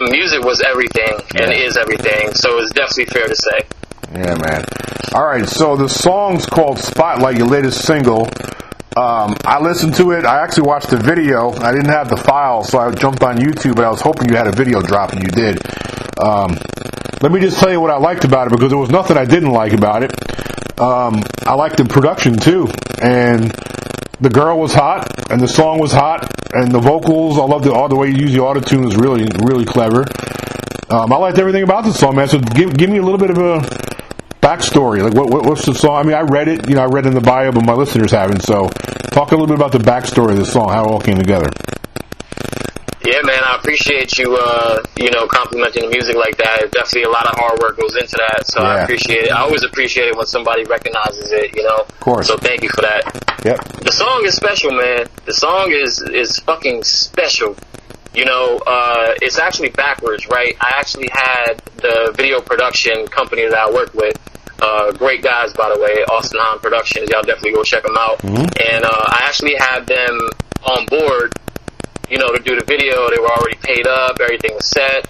Music 0.00 0.42
was 0.44 0.60
everything 0.62 1.12
and 1.36 1.52
Yeah. 1.52 1.66
is 1.66 1.76
everything, 1.76 2.32
so 2.34 2.58
it's 2.58 2.72
definitely 2.72 3.06
fair 3.06 3.26
to 3.28 3.34
say. 3.36 3.60
Yeah, 4.12 4.36
man. 4.36 4.64
All 5.12 5.26
right, 5.26 5.46
so 5.46 5.76
the 5.76 5.88
song's 5.88 6.46
called 6.46 6.78
Spotlight, 6.78 7.36
your 7.36 7.46
latest 7.46 7.84
single. 7.84 8.26
Um, 8.96 9.36
I 9.44 9.60
listened 9.60 9.94
to 9.96 10.12
it. 10.12 10.24
I 10.24 10.42
actually 10.42 10.66
watched 10.66 10.90
the 10.90 10.96
video. 10.96 11.50
I 11.52 11.72
didn't 11.72 11.90
have 11.90 12.08
the 12.08 12.16
file, 12.16 12.64
so 12.64 12.78
I 12.78 12.90
jumped 12.92 13.22
on 13.22 13.36
YouTube, 13.36 13.76
but 13.76 13.84
I 13.84 13.90
was 13.90 14.00
hoping 14.00 14.30
you 14.30 14.36
had 14.36 14.46
a 14.46 14.52
video 14.52 14.80
drop, 14.80 15.12
and 15.12 15.22
you 15.22 15.28
did. 15.28 15.60
Um, 16.18 16.58
let 17.20 17.32
me 17.32 17.40
just 17.40 17.58
tell 17.60 17.70
you 17.70 17.80
what 17.80 17.90
I 17.90 17.98
liked 17.98 18.24
about 18.24 18.46
it, 18.46 18.50
because 18.50 18.70
there 18.70 18.78
was 18.78 18.90
nothing 18.90 19.16
I 19.16 19.24
didn't 19.24 19.50
like 19.50 19.72
about 19.72 20.02
it. 20.02 20.12
Um, 20.80 21.22
I 21.46 21.54
liked 21.54 21.76
the 21.76 21.84
production, 21.84 22.38
too. 22.38 22.68
And 23.02 23.52
the 24.20 24.30
girl 24.30 24.58
was 24.58 24.72
hot, 24.72 25.30
and 25.30 25.40
the 25.40 25.48
song 25.48 25.78
was 25.78 25.92
hot, 25.92 26.28
and 26.54 26.72
the 26.72 26.80
vocals, 26.80 27.38
I 27.38 27.44
love 27.44 27.62
the, 27.62 27.72
all 27.72 27.88
the 27.88 27.96
way 27.96 28.08
you 28.08 28.16
use 28.16 28.32
the 28.32 28.40
auto-tune 28.40 28.84
is 28.84 28.96
really, 28.96 29.28
really 29.44 29.66
clever. 29.66 30.04
Um, 30.90 31.12
I 31.12 31.16
liked 31.18 31.38
everything 31.38 31.62
about 31.62 31.84
the 31.84 31.92
song, 31.92 32.16
man. 32.16 32.28
So 32.28 32.38
give 32.38 32.74
give 32.74 32.88
me 32.88 32.96
a 32.96 33.02
little 33.02 33.18
bit 33.18 33.28
of 33.28 33.36
a 33.36 33.60
backstory. 34.48 35.02
Like, 35.02 35.14
what, 35.14 35.30
what 35.30 35.44
what's 35.44 35.66
the 35.66 35.74
song? 35.74 35.96
I 35.96 36.02
mean, 36.02 36.14
I 36.14 36.22
read 36.22 36.48
it. 36.48 36.68
You 36.68 36.76
know, 36.76 36.82
I 36.82 36.86
read 36.86 37.04
it 37.04 37.08
in 37.08 37.14
the 37.14 37.20
bio, 37.20 37.52
but 37.52 37.64
my 37.64 37.74
listeners 37.74 38.10
haven't. 38.10 38.42
So, 38.42 38.68
talk 39.12 39.32
a 39.32 39.36
little 39.36 39.46
bit 39.46 39.56
about 39.56 39.72
the 39.72 39.78
backstory 39.78 40.32
of 40.32 40.38
the 40.38 40.46
song, 40.46 40.70
how 40.70 40.84
it 40.84 40.90
all 40.90 41.00
came 41.00 41.18
together. 41.18 41.50
Yeah, 43.04 43.22
man, 43.22 43.40
I 43.42 43.56
appreciate 43.56 44.18
you, 44.18 44.36
uh, 44.36 44.82
you 44.98 45.10
know, 45.10 45.26
complimenting 45.28 45.84
the 45.84 45.88
music 45.88 46.16
like 46.16 46.36
that. 46.38 46.70
Definitely 46.72 47.04
a 47.04 47.10
lot 47.10 47.26
of 47.26 47.38
hard 47.38 47.58
work 47.60 47.78
goes 47.78 47.96
into 47.96 48.16
that, 48.18 48.46
so 48.46 48.60
I 48.60 48.82
appreciate 48.82 49.24
it. 49.24 49.32
I 49.32 49.40
always 49.40 49.64
appreciate 49.64 50.08
it 50.08 50.16
when 50.16 50.26
somebody 50.26 50.64
recognizes 50.64 51.32
it, 51.32 51.56
you 51.56 51.62
know. 51.62 51.86
Of 51.88 52.00
course. 52.00 52.26
So 52.26 52.36
thank 52.36 52.62
you 52.62 52.68
for 52.68 52.82
that. 52.82 53.04
Yep. 53.44 53.64
The 53.80 53.92
song 53.92 54.24
is 54.24 54.34
special, 54.34 54.72
man. 54.72 55.08
The 55.24 55.32
song 55.32 55.72
is 55.72 56.02
is 56.02 56.38
fucking 56.40 56.84
special. 56.84 57.56
You 58.14 58.24
know, 58.24 58.58
uh, 58.66 59.14
it's 59.22 59.38
actually 59.38 59.70
backwards, 59.70 60.26
right? 60.28 60.56
I 60.60 60.72
actually 60.76 61.08
had 61.12 61.62
the 61.76 62.12
video 62.16 62.40
production 62.40 63.06
company 63.06 63.48
that 63.48 63.56
I 63.56 63.70
work 63.70 63.94
with. 63.94 64.18
Uh, 64.60 64.92
great 64.92 65.22
guys, 65.22 65.52
by 65.52 65.68
the 65.72 65.80
way, 65.80 66.04
Austin 66.10 66.40
Hahn 66.42 66.58
Productions. 66.58 67.08
Y'all 67.10 67.22
definitely 67.22 67.52
go 67.52 67.62
check 67.62 67.84
them 67.84 67.96
out. 67.96 68.22
And 68.24 68.84
uh, 68.84 69.04
I 69.08 69.24
actually 69.26 69.54
had 69.56 69.86
them 69.86 70.18
on 70.64 70.86
board 70.86 71.32
you 72.10 72.18
know, 72.18 72.32
to 72.32 72.42
do 72.42 72.58
the 72.58 72.64
video. 72.64 73.08
They 73.10 73.20
were 73.20 73.30
already 73.30 73.58
paid 73.62 73.86
up, 73.86 74.18
everything 74.20 74.54
was 74.54 74.66
set. 74.66 75.06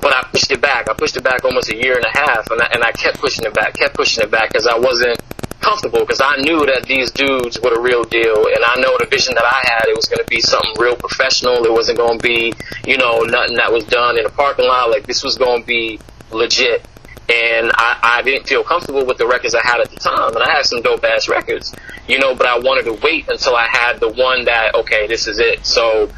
But 0.00 0.12
I 0.12 0.24
pushed 0.32 0.50
it 0.50 0.60
back. 0.60 0.90
I 0.90 0.94
pushed 0.94 1.16
it 1.16 1.22
back 1.22 1.44
almost 1.44 1.70
a 1.70 1.76
year 1.76 1.94
and 1.94 2.04
a 2.04 2.10
half, 2.10 2.50
and 2.50 2.60
I, 2.60 2.66
and 2.74 2.82
I 2.82 2.90
kept 2.90 3.20
pushing 3.20 3.44
it 3.44 3.54
back, 3.54 3.74
kept 3.74 3.94
pushing 3.94 4.24
it 4.24 4.30
back 4.30 4.48
because 4.48 4.66
I 4.66 4.76
wasn't 4.76 5.20
comfortable 5.60 6.00
because 6.00 6.20
I 6.20 6.34
knew 6.38 6.66
that 6.66 6.86
these 6.86 7.12
dudes 7.12 7.60
were 7.60 7.70
the 7.70 7.80
real 7.80 8.02
deal, 8.02 8.46
and 8.48 8.64
I 8.64 8.80
know 8.80 8.98
the 8.98 9.06
vision 9.06 9.34
that 9.34 9.44
I 9.44 9.62
had. 9.62 9.86
It 9.86 9.94
was 9.94 10.06
going 10.06 10.18
to 10.18 10.28
be 10.28 10.40
something 10.40 10.74
real 10.76 10.96
professional. 10.96 11.64
It 11.64 11.72
wasn't 11.72 11.98
going 11.98 12.18
to 12.18 12.22
be, 12.22 12.52
you 12.84 12.98
know, 12.98 13.20
nothing 13.20 13.54
that 13.56 13.72
was 13.72 13.84
done 13.84 14.18
in 14.18 14.26
a 14.26 14.30
parking 14.30 14.66
lot. 14.66 14.90
Like 14.90 15.06
this 15.06 15.22
was 15.22 15.38
going 15.38 15.62
to 15.62 15.66
be 15.66 16.00
legit. 16.32 16.84
And 17.32 17.72
I, 17.74 18.18
I 18.18 18.22
didn't 18.22 18.46
feel 18.46 18.62
comfortable 18.62 19.06
with 19.06 19.16
the 19.16 19.26
records 19.26 19.54
I 19.54 19.62
had 19.62 19.80
at 19.80 19.90
the 19.90 19.96
time, 19.96 20.34
and 20.34 20.42
I 20.42 20.50
had 20.50 20.66
some 20.66 20.82
dope 20.82 21.02
ass 21.04 21.28
records, 21.28 21.74
you 22.06 22.18
know. 22.18 22.34
But 22.34 22.46
I 22.46 22.58
wanted 22.58 22.84
to 22.84 22.92
wait 23.02 23.28
until 23.28 23.56
I 23.56 23.66
had 23.68 24.00
the 24.00 24.10
one 24.10 24.44
that 24.44 24.74
okay, 24.74 25.06
this 25.06 25.26
is 25.26 25.38
it. 25.38 25.64
So 25.64 26.10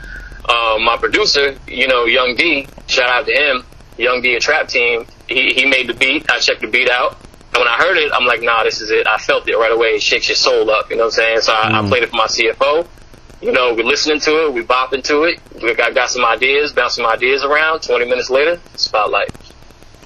um, 0.48 0.84
my 0.84 0.96
producer, 0.98 1.56
you 1.68 1.86
know, 1.86 2.06
Young 2.06 2.34
D, 2.34 2.66
shout 2.86 3.08
out 3.08 3.26
to 3.26 3.32
him, 3.32 3.64
Young 3.96 4.22
D, 4.22 4.34
a 4.34 4.40
trap 4.40 4.66
team. 4.68 5.06
He 5.28 5.52
he 5.52 5.66
made 5.66 5.88
the 5.88 5.94
beat. 5.94 6.28
I 6.30 6.40
checked 6.40 6.62
the 6.62 6.66
beat 6.66 6.90
out, 6.90 7.12
and 7.52 7.58
when 7.60 7.68
I 7.68 7.76
heard 7.76 7.96
it, 7.96 8.10
I'm 8.12 8.26
like, 8.26 8.42
nah, 8.42 8.64
this 8.64 8.80
is 8.80 8.90
it. 8.90 9.06
I 9.06 9.18
felt 9.18 9.48
it 9.48 9.56
right 9.56 9.72
away. 9.72 9.96
It 9.96 10.02
shakes 10.02 10.28
your 10.28 10.36
soul 10.36 10.68
up. 10.70 10.90
You 10.90 10.96
know 10.96 11.04
what 11.04 11.18
I'm 11.18 11.38
saying? 11.38 11.40
So 11.42 11.52
I, 11.52 11.80
I 11.80 11.88
played 11.88 12.02
it 12.02 12.10
for 12.10 12.16
my 12.16 12.26
CFO. 12.26 12.88
You 13.40 13.52
know, 13.52 13.74
we're 13.74 13.84
listening 13.84 14.20
to 14.20 14.46
it, 14.46 14.54
we 14.54 14.62
bopping 14.64 15.04
to 15.04 15.24
it. 15.24 15.38
We 15.62 15.74
got 15.74 15.94
got 15.94 16.10
some 16.10 16.24
ideas, 16.24 16.72
bouncing 16.72 17.04
some 17.04 17.12
ideas 17.12 17.44
around. 17.44 17.82
Twenty 17.82 18.06
minutes 18.06 18.30
later, 18.30 18.58
spotlight. 18.74 19.30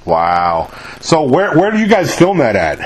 Wow. 0.09 0.71
So, 1.01 1.23
where 1.23 1.57
where 1.57 1.71
do 1.71 1.79
you 1.79 1.87
guys 1.87 2.15
film 2.15 2.39
that 2.39 2.57
at? 2.57 2.79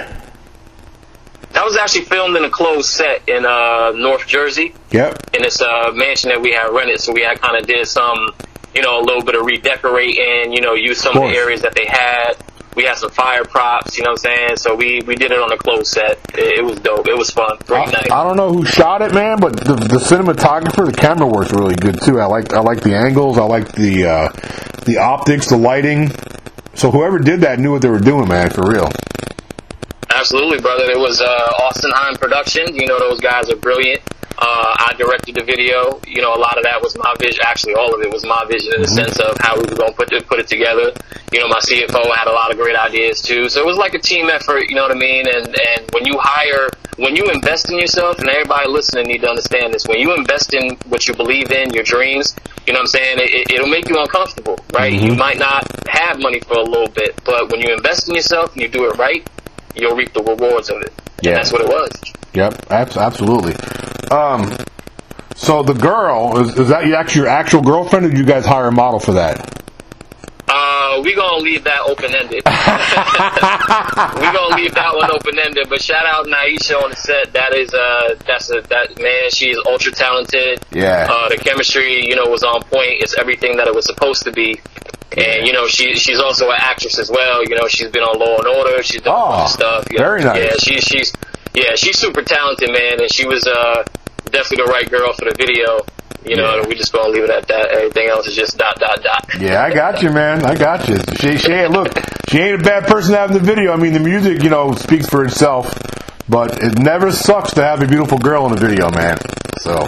That 1.53 1.65
was 1.65 1.77
actually 1.77 2.07
filmed 2.07 2.37
in 2.37 2.45
a 2.45 2.51
closed 2.51 2.89
set 2.89 3.29
in 3.29 3.45
uh, 3.45 3.93
North 3.93 4.27
Jersey. 4.27 4.75
Yep. 4.91 5.31
in 5.35 5.43
this 5.43 5.61
uh, 5.61 5.93
mansion 5.93 6.31
that 6.31 6.41
we 6.41 6.53
had 6.53 6.69
rented. 6.73 7.01
So 7.01 7.13
we 7.13 7.23
had 7.23 7.41
kind 7.41 7.57
of 7.57 7.67
did 7.67 7.87
some, 7.87 8.31
you 8.75 8.83
know, 8.83 9.01
a 9.01 9.05
little 9.05 9.23
bit 9.23 9.35
of 9.35 9.47
redecorating. 9.47 10.53
You 10.53 10.61
know, 10.63 10.75
used 10.75 11.01
some 11.01 11.17
of, 11.17 11.23
Of 11.23 11.31
the 11.31 11.37
areas 11.37 11.63
that 11.63 11.75
they 11.75 11.87
had. 11.87 12.35
We 12.75 12.85
had 12.85 12.97
some 12.97 13.11
fire 13.11 13.45
props. 13.45 13.99
You 13.99 14.05
know 14.05 14.13
what 14.13 14.27
I'm 14.27 14.37
saying? 14.37 14.57
So 14.57 14.75
we 14.75 15.03
we 15.07 15.15
did 15.15 15.31
it 15.31 15.39
on 15.39 15.53
a 15.53 15.59
closed 15.59 15.87
set. 15.89 16.19
It, 16.35 16.59
it 16.59 16.65
was 16.65 16.81
dope. 16.81 17.07
It 17.07 17.17
was 17.17 17.31
fun. 17.31 17.59
Great 17.67 17.89
I, 17.89 17.93
night. 17.93 18.11
I 18.11 18.25
don't 18.25 18.37
know 18.37 18.51
who 18.51 18.65
shot 18.65 19.03
it, 19.03 19.13
man, 19.13 19.39
but 19.39 19.57
the, 19.57 19.75
the 19.75 19.99
cinematographer, 19.99 20.91
the 20.91 20.97
camera 20.99 21.27
work's 21.27 21.53
really 21.53 21.77
good 21.77 22.01
too. 22.03 22.19
I 22.19 22.25
like 22.25 22.55
I 22.55 22.61
like 22.61 22.81
the 22.81 22.97
angles, 22.97 23.39
I 23.39 23.45
like 23.45 23.71
the 23.73 24.07
uh, 24.07 24.29
the 24.87 24.99
optics, 24.99 25.49
the 25.51 25.59
lighting. 25.59 26.11
So 26.75 26.91
whoever 26.91 27.19
did 27.19 27.41
that 27.43 27.59
knew 27.59 27.73
what 27.73 27.83
they 27.83 27.91
were 27.91 28.01
doing, 28.01 28.29
man, 28.29 28.51
for 28.51 28.69
real. 28.69 28.91
Absolutely, 30.11 30.61
brother. 30.61 30.85
It 30.85 30.99
was 30.99 31.21
uh, 31.21 31.53
Austin 31.63 31.91
Hine 31.95 32.17
Productions. 32.17 32.71
You 32.75 32.87
know, 32.87 32.99
those 32.99 33.21
guys 33.21 33.51
are 33.51 33.57
brilliant. 33.57 34.03
Uh, 34.39 34.75
I 34.79 34.95
directed 34.99 35.37
the 35.37 35.45
video. 35.45 36.01
You 36.07 36.21
know, 36.23 36.35
a 36.35 36.41
lot 36.41 36.59
of 36.59 36.65
that 36.65 36.83
was 36.83 36.97
my 36.97 37.15
vision. 37.21 37.41
Actually, 37.45 37.75
all 37.75 37.95
of 37.95 38.01
it 38.01 38.11
was 38.11 38.25
my 38.27 38.45
vision 38.49 38.75
in 38.75 38.83
the 38.83 38.89
sense 38.89 39.21
of 39.21 39.37
how 39.39 39.55
we 39.55 39.63
were 39.63 39.77
going 39.77 39.93
to 39.93 39.97
put 39.97 40.13
it, 40.13 40.27
put 40.27 40.41
it 40.41 40.49
together. 40.49 40.91
You 41.33 41.41
know, 41.41 41.49
my 41.49 41.61
CFO 41.61 42.11
had 42.15 42.27
a 42.27 42.33
lot 42.33 42.51
of 42.51 42.59
great 42.59 42.77
ideas 42.77 43.23
too. 43.23 43.49
So 43.49 43.61
it 43.61 43.67
was 43.67 43.77
like 43.77 43.95
a 43.95 44.01
team 44.01 44.31
effort. 44.31 44.69
You 44.69 44.75
know 44.75 44.83
what 44.83 44.91
I 44.91 44.99
mean? 44.99 45.27
And 45.29 45.47
and 45.47 45.87
when 45.93 46.05
you 46.07 46.19
hire, 46.19 46.69
when 46.97 47.15
you 47.15 47.31
invest 47.31 47.71
in 47.71 47.79
yourself, 47.79 48.19
and 48.19 48.29
everybody 48.29 48.69
listening 48.69 49.07
need 49.07 49.23
to 49.23 49.31
understand 49.31 49.75
this. 49.75 49.87
When 49.87 49.99
you 49.99 50.15
invest 50.17 50.55
in 50.55 50.77
what 50.89 51.07
you 51.07 51.15
believe 51.15 51.53
in, 51.53 51.73
your 51.73 51.85
dreams. 51.85 52.35
You 52.67 52.73
know 52.73 52.79
what 52.81 52.83
I'm 52.83 52.87
saying? 52.89 53.19
It, 53.19 53.35
it, 53.35 53.53
it'll 53.55 53.69
make 53.69 53.89
you 53.89 53.99
uncomfortable, 53.99 54.59
right? 54.73 54.93
You 54.93 55.15
might 55.15 55.39
not 55.39 55.67
have 55.89 56.21
money 56.21 56.41
for 56.41 56.55
a 56.55 56.63
little 56.63 56.89
bit, 56.89 57.19
but 57.25 57.51
when 57.51 57.61
you 57.61 57.75
invest 57.75 58.09
in 58.09 58.15
yourself 58.15 58.53
and 58.53 58.63
you 58.63 58.69
do 58.69 58.85
it 58.89 58.97
right, 58.99 59.27
you'll 59.75 59.97
reap 59.97 60.13
the 60.13 60.23
rewards 60.23 60.71
of 60.71 60.81
it. 60.83 60.93
And 61.19 61.27
Yeah. 61.27 61.35
that's 61.35 61.53
what 61.53 61.63
it 61.63 61.69
was. 61.69 61.91
Yep, 62.35 62.71
absolutely. 62.71 63.55
Um, 64.11 64.57
so 65.35 65.63
the 65.63 65.75
girl 65.75 66.39
is, 66.39 66.59
is 66.59 66.69
that 66.69 66.85
actually 66.93 67.23
your 67.23 67.31
actual 67.31 67.63
girlfriend, 67.63 68.07
or 68.07 68.09
did 68.11 68.19
you 68.19 68.25
guys 68.25 68.47
hire 68.47 68.69
a 68.69 68.73
model 68.73 69.01
for 69.01 69.13
that? 69.13 69.61
Uh, 70.55 71.01
we 71.03 71.15
gonna 71.15 71.39
leave 71.43 71.65
that 71.65 71.81
open 71.89 72.15
ended. 72.15 72.43
we 72.45 74.27
gonna 74.37 74.55
leave 74.57 74.75
that 74.75 74.93
one 74.95 75.11
open 75.11 75.39
ended. 75.39 75.67
But 75.71 75.81
shout 75.81 76.05
out 76.05 76.27
Naisha 76.27 76.77
on 76.83 76.91
the 76.91 76.97
set. 76.97 77.33
That 77.33 77.55
is 77.55 77.73
uh, 77.73 78.17
that's 78.27 78.51
a 78.51 78.61
that 78.69 79.01
man. 79.01 79.31
She's 79.31 79.57
ultra 79.67 79.93
talented. 79.93 80.61
Yeah. 80.71 81.07
Uh, 81.11 81.29
the 81.31 81.37
chemistry, 81.39 82.07
you 82.07 82.17
know, 82.17 82.27
was 82.27 82.43
on 82.45 82.63
point. 82.65 83.01
It's 83.01 83.17
everything 83.19 83.57
that 83.57 83.67
it 83.67 83.75
was 83.75 83.87
supposed 83.87 84.25
to 84.25 84.33
be. 84.33 84.61
And 85.17 85.47
you 85.47 85.53
know, 85.53 85.67
she 85.69 85.95
she's 85.95 86.21
also 86.21 86.49
an 86.51 86.57
actress 86.59 86.99
as 86.99 87.11
well. 87.11 87.43
You 87.43 87.57
know, 87.57 87.67
she's 87.69 87.89
been 87.91 88.03
on 88.03 88.19
Law 88.19 88.37
and 88.39 88.47
Order. 88.47 88.83
She's 88.83 89.01
done 89.03 89.15
Oh, 89.17 89.47
stuff. 89.47 89.87
you 89.91 89.99
know. 89.99 90.05
very 90.05 90.23
nice. 90.23 90.39
Yeah, 90.43 90.55
she's 90.61 90.85
she's 90.85 91.13
yeah, 91.55 91.75
she's 91.77 91.99
super 91.99 92.23
talented, 92.23 92.71
man. 92.73 93.01
And 93.01 93.11
she 93.13 93.27
was 93.27 93.47
uh 93.47 93.85
definitely 94.31 94.65
the 94.67 94.71
right 94.73 94.91
girl 94.91 95.13
for 95.15 95.25
the 95.27 95.35
video. 95.37 95.81
You 96.25 96.37
know, 96.37 96.57
Yeah. 96.61 96.67
we 96.69 96.75
just 96.77 96.93
gonna 96.93 97.09
leave 97.09 97.25
it 97.25 97.31
at 97.31 97.49
that. 97.49 97.71
Everything 97.73 98.09
else 98.09 98.29
is 98.29 98.37
just 98.37 98.57
dot 98.57 98.79
dot 98.79 99.03
dot. 99.03 99.27
Yeah, 99.41 99.65
I 99.65 99.75
got 99.75 100.03
you, 100.03 100.11
man. 100.11 100.45
I 100.45 100.55
got 100.55 100.89
you. 100.89 100.97
She, 101.21 101.37
she 101.39 101.53
ain't 101.53 101.73
look. 101.73 101.89
She 102.29 102.39
ain't 102.39 102.61
a 102.61 102.65
bad 102.65 102.87
person 102.87 103.13
to 103.13 103.19
have 103.19 103.31
in 103.31 103.39
the 103.39 103.43
video. 103.43 103.73
I 103.73 103.77
mean, 103.77 103.93
the 103.93 103.99
music, 104.01 104.43
you 104.43 104.49
know, 104.51 104.73
speaks 104.73 105.09
for 105.09 105.25
itself. 105.25 105.73
But 106.29 106.63
it 106.63 106.79
never 106.79 107.11
sucks 107.11 107.53
to 107.55 107.63
have 107.65 107.83
a 107.83 107.87
beautiful 107.87 108.17
girl 108.19 108.47
in 108.47 108.53
a 108.53 108.57
video, 108.57 108.89
man. 108.91 109.19
So 109.59 109.87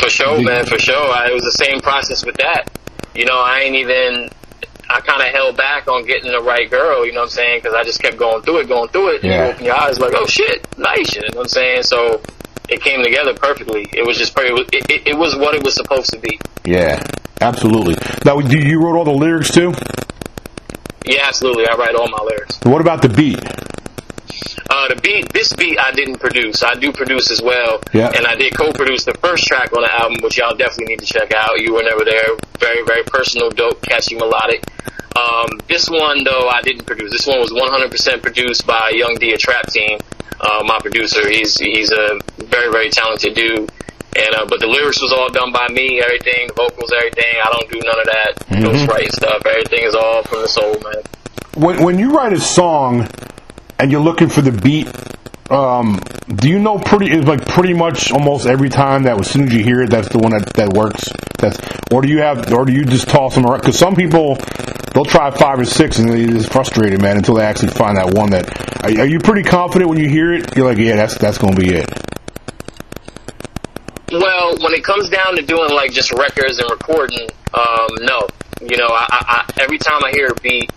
For 0.00 0.08
sure, 0.08 0.40
man, 0.42 0.64
for 0.64 0.78
sure. 0.78 1.10
I, 1.12 1.28
it 1.28 1.34
was 1.34 1.42
the 1.42 1.64
same 1.64 1.80
process 1.80 2.24
with 2.24 2.36
that. 2.36 2.70
You 3.14 3.26
know, 3.26 3.38
I 3.38 3.60
ain't 3.60 3.76
even. 3.76 4.30
I 4.88 5.00
kind 5.00 5.20
of 5.22 5.28
held 5.28 5.56
back 5.56 5.86
on 5.88 6.04
getting 6.06 6.32
the 6.32 6.40
right 6.42 6.70
girl. 6.70 7.04
You 7.06 7.12
know 7.12 7.20
what 7.20 7.24
I'm 7.26 7.30
saying? 7.30 7.58
Because 7.62 7.74
I 7.74 7.84
just 7.84 8.00
kept 8.02 8.16
going 8.16 8.42
through 8.42 8.60
it, 8.60 8.68
going 8.68 8.88
through 8.88 9.16
it. 9.16 9.22
And 9.22 9.32
Yeah. 9.32 9.44
you 9.46 9.52
open 9.52 9.64
your 9.66 9.76
eyes 9.76 9.98
like, 9.98 10.12
oh 10.16 10.26
shit, 10.26 10.66
nice. 10.78 11.14
You 11.14 11.22
know 11.22 11.28
what 11.34 11.42
I'm 11.42 11.48
saying? 11.48 11.82
So 11.84 12.20
it 12.68 12.80
came 12.82 13.02
together 13.02 13.34
perfectly. 13.34 13.86
It 13.92 14.06
was 14.06 14.16
just. 14.18 14.32
It, 14.36 14.90
it, 14.90 15.06
it 15.08 15.18
was 15.18 15.36
what 15.36 15.54
it 15.54 15.62
was 15.62 15.74
supposed 15.74 16.10
to 16.12 16.18
be. 16.18 16.38
yeah, 16.64 17.02
absolutely. 17.40 17.96
Now, 18.24 18.40
do 18.40 18.58
you 18.58 18.80
wrote 18.82 18.96
all 18.96 19.04
the 19.04 19.12
lyrics 19.12 19.50
too? 19.52 19.72
Yeah, 21.04 21.26
absolutely. 21.28 21.66
I 21.68 21.74
write 21.74 21.94
all 21.94 22.08
my 22.08 22.22
lyrics. 22.22 22.58
What 22.64 22.80
about 22.80 23.02
the 23.02 23.10
beat? 23.10 23.38
Uh, 24.70 24.88
the 24.88 24.96
beat, 25.00 25.30
this 25.32 25.52
beat 25.52 25.78
I 25.78 25.92
didn't 25.92 26.18
produce. 26.18 26.62
I 26.62 26.74
do 26.74 26.90
produce 26.92 27.30
as 27.30 27.42
well. 27.42 27.80
Yeah. 27.92 28.10
And 28.16 28.26
I 28.26 28.34
did 28.34 28.56
co-produce 28.56 29.04
the 29.04 29.14
first 29.14 29.44
track 29.44 29.72
on 29.76 29.82
the 29.82 29.92
album, 29.94 30.16
which 30.22 30.38
y'all 30.38 30.56
definitely 30.56 30.96
need 30.96 31.00
to 31.00 31.06
check 31.06 31.32
out. 31.34 31.60
You 31.60 31.74
were 31.74 31.82
never 31.82 32.04
there. 32.04 32.34
Very, 32.58 32.82
very 32.84 33.04
personal, 33.04 33.50
dope, 33.50 33.82
catchy, 33.82 34.16
melodic. 34.16 34.64
Um, 35.14 35.46
this 35.68 35.88
one 35.88 36.24
though, 36.24 36.48
I 36.48 36.62
didn't 36.62 36.86
produce. 36.86 37.12
This 37.12 37.26
one 37.26 37.38
was 37.38 37.52
100% 37.52 38.22
produced 38.22 38.66
by 38.66 38.90
Young 38.90 39.14
D, 39.20 39.32
a 39.32 39.38
trap 39.38 39.66
team. 39.68 39.98
Uh, 40.40 40.62
my 40.64 40.78
producer, 40.80 41.28
he's, 41.28 41.56
he's 41.56 41.90
a 41.90 42.18
very, 42.38 42.70
very 42.70 42.90
talented 42.90 43.34
dude. 43.34 43.70
And, 44.16 44.34
uh, 44.34 44.46
but 44.48 44.60
the 44.60 44.68
lyrics 44.68 45.02
was 45.02 45.12
all 45.12 45.28
done 45.28 45.50
by 45.52 45.66
me, 45.68 46.00
everything, 46.00 46.46
the 46.46 46.54
vocals, 46.54 46.92
everything. 46.92 47.34
I 47.42 47.50
don't 47.50 47.70
do 47.70 47.80
none 47.82 47.98
of 47.98 48.06
that 48.06 48.34
ghostwriting 48.62 49.10
stuff. 49.10 49.42
Everything 49.44 49.84
is 49.84 49.94
all 49.94 50.22
from 50.22 50.42
the 50.42 50.48
soul, 50.48 50.74
man. 50.80 51.02
When 51.56 51.82
when 51.82 51.98
you 51.98 52.12
write 52.12 52.32
a 52.32 52.40
song 52.40 53.08
and 53.78 53.90
you're 53.90 54.00
looking 54.00 54.28
for 54.28 54.40
the 54.40 54.52
beat, 54.52 54.86
um, 55.50 56.00
do 56.36 56.48
you 56.48 56.58
know 56.58 56.78
pretty 56.78 57.12
is 57.12 57.24
like 57.26 57.46
pretty 57.46 57.74
much 57.74 58.12
almost 58.12 58.46
every 58.46 58.68
time 58.68 59.02
that 59.04 59.18
as 59.18 59.30
soon 59.30 59.44
as 59.48 59.52
you 59.52 59.62
hear 59.64 59.82
it, 59.82 59.90
that's 59.90 60.08
the 60.08 60.18
one 60.18 60.30
that, 60.30 60.52
that 60.54 60.72
works. 60.72 61.08
That's 61.44 61.58
or 61.92 62.02
do 62.02 62.08
you 62.08 62.18
have 62.18 62.52
or 62.52 62.64
do 62.64 62.72
you 62.72 62.84
just 62.84 63.08
toss 63.08 63.34
them 63.34 63.46
around? 63.46 63.60
Because 63.60 63.78
some 63.78 63.94
people 63.94 64.36
they'll 64.94 65.04
try 65.04 65.30
five 65.30 65.58
or 65.58 65.64
six 65.64 65.98
and 65.98 66.08
they're 66.08 66.26
just 66.26 66.52
frustrated, 66.52 67.02
man, 67.02 67.16
until 67.16 67.34
they 67.34 67.44
actually 67.44 67.70
find 67.70 67.96
that 67.98 68.14
one 68.14 68.30
that. 68.30 68.84
Are, 68.84 69.02
are 69.02 69.06
you 69.06 69.18
pretty 69.18 69.42
confident 69.42 69.90
when 69.90 69.98
you 69.98 70.08
hear 70.08 70.32
it? 70.32 70.56
You're 70.56 70.66
like, 70.66 70.78
yeah, 70.78 70.96
that's 70.96 71.18
that's 71.18 71.38
gonna 71.38 71.56
be 71.56 71.74
it. 71.74 71.88
Well, 74.10 74.56
when 74.60 74.72
it 74.74 74.84
comes 74.84 75.08
down 75.10 75.36
to 75.36 75.42
doing 75.42 75.70
like 75.70 75.92
just 75.92 76.12
records 76.12 76.58
and 76.58 76.70
recording, 76.70 77.28
um, 77.52 77.88
no. 78.02 78.28
You 78.60 78.76
know, 78.76 78.86
I, 78.88 79.06
I, 79.10 79.52
every 79.60 79.78
time 79.78 80.02
I 80.04 80.12
hear 80.12 80.28
a 80.28 80.40
beat, 80.40 80.70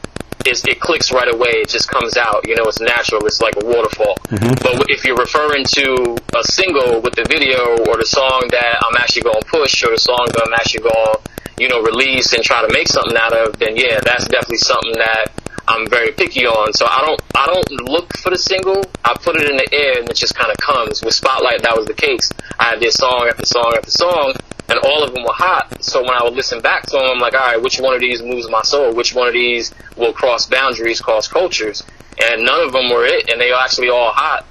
it 0.48 0.80
clicks 0.80 1.12
right 1.12 1.28
away. 1.34 1.64
It 1.64 1.70
just 1.70 1.90
comes 1.90 2.18
out. 2.18 2.48
You 2.48 2.56
know, 2.56 2.64
it's 2.66 2.80
natural. 2.80 3.26
It's 3.26 3.42
like 3.42 3.56
a 3.62 3.66
waterfall. 3.66 4.16
Mm-hmm. 4.30 4.56
But 4.64 4.86
if 4.90 5.04
you're 5.06 5.18
referring 5.18 5.66
to 5.76 6.18
a 6.36 6.44
single 6.44 7.02
with 7.02 7.16
the 7.16 7.26
video 7.28 7.78
or 7.88 7.98
the 7.98 8.08
song 8.08 8.48
that 8.52 8.80
I'm 8.84 8.96
actually 8.98 9.24
going 9.24 9.42
to 9.42 9.48
push 9.48 9.84
or 9.84 9.92
the 9.92 10.00
song 10.00 10.26
that 10.34 10.44
I'm 10.46 10.54
actually 10.54 10.88
going 10.88 10.96
to, 10.96 11.20
you 11.60 11.70
know, 11.70 11.82
release 11.82 12.34
and 12.34 12.44
try 12.44 12.66
to 12.66 12.72
make 12.72 12.88
something 12.88 13.18
out 13.18 13.34
of, 13.34 13.58
then 13.60 13.76
yeah, 13.76 14.00
that's 14.00 14.28
definitely 14.28 14.62
something 14.62 14.94
that 14.98 15.34
I'm 15.68 15.90
very 15.90 16.12
picky 16.12 16.46
on. 16.46 16.72
So 16.74 16.86
I 16.88 17.02
don't, 17.06 17.22
I 17.36 17.46
don't 17.46 17.90
look 17.90 18.16
for 18.18 18.30
the 18.30 18.38
single. 18.38 18.84
I 19.04 19.16
put 19.20 19.36
it 19.36 19.50
in 19.50 19.58
the 19.58 19.68
air 19.74 20.00
and 20.00 20.10
it 20.10 20.16
just 20.16 20.36
kind 20.36 20.52
of 20.52 20.58
comes. 20.58 21.04
With 21.04 21.14
Spotlight, 21.14 21.64
that 21.64 21.76
was 21.76 21.88
the 21.88 21.94
case. 21.94 22.32
I 22.60 22.72
had 22.72 22.80
this 22.80 22.96
song 22.96 23.28
after 23.28 23.46
song 23.46 23.74
after 23.76 23.92
song, 23.92 24.34
and 24.70 24.80
all 24.80 25.04
of 25.04 25.14
them 25.14 25.24
were 25.24 25.34
hot. 25.34 25.84
So 25.84 26.02
when 26.02 26.12
I 26.12 26.24
would 26.24 26.34
listen 26.34 26.62
back 26.62 26.84
to 26.88 26.92
them, 26.98 27.06
I'm 27.06 27.20
like, 27.20 27.34
all 27.34 27.40
right, 27.40 27.62
which 27.62 27.80
one 27.80 27.94
of 27.94 28.02
these 28.02 28.22
moves 28.22 28.50
my 28.50 28.62
soul? 28.62 28.94
Which 28.94 29.14
one 29.14 29.28
of 29.28 29.34
these 29.34 29.74
will 29.96 30.14
cross 30.14 30.46
boundaries, 30.46 31.00
cross 31.00 31.28
cultures? 31.28 31.84
And 32.24 32.44
none 32.44 32.62
of 32.62 32.74
them 32.74 32.90
were 32.90 33.06
it, 33.06 33.30
and 33.30 33.40
they 33.40 33.52
were 33.52 33.58
actually 33.58 33.90
all 33.90 34.12
hot. 34.12 34.46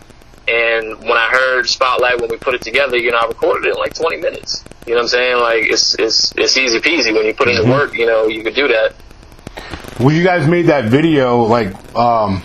And 0.49 1.01
when 1.01 1.19
I 1.19 1.29
heard 1.31 1.69
Spotlight, 1.69 2.21
when 2.21 2.31
we 2.31 2.37
put 2.37 2.55
it 2.55 2.63
together, 2.63 2.97
you 2.97 3.11
know, 3.11 3.19
I 3.19 3.27
recorded 3.27 3.67
it 3.67 3.75
in 3.75 3.77
like 3.77 3.95
20 3.95 4.19
minutes. 4.19 4.65
You 4.87 4.93
know 4.93 4.99
what 4.99 5.03
I'm 5.03 5.09
saying? 5.09 5.41
Like 5.41 5.65
it's 5.65 5.97
it's 5.99 6.33
it's 6.37 6.57
easy 6.57 6.79
peasy 6.79 7.13
when 7.13 7.27
you 7.27 7.35
put 7.35 7.49
in 7.49 7.57
the 7.57 7.69
work. 7.69 7.95
You 7.95 8.07
know, 8.07 8.29
you 8.29 8.45
could 8.45 8.55
do 8.55 8.69
that. 8.69 8.95
When 9.99 10.15
you 10.15 10.23
guys 10.23 10.47
made 10.47 10.67
that 10.67 10.85
video, 10.85 11.39
like, 11.43 11.75
um, 11.97 12.43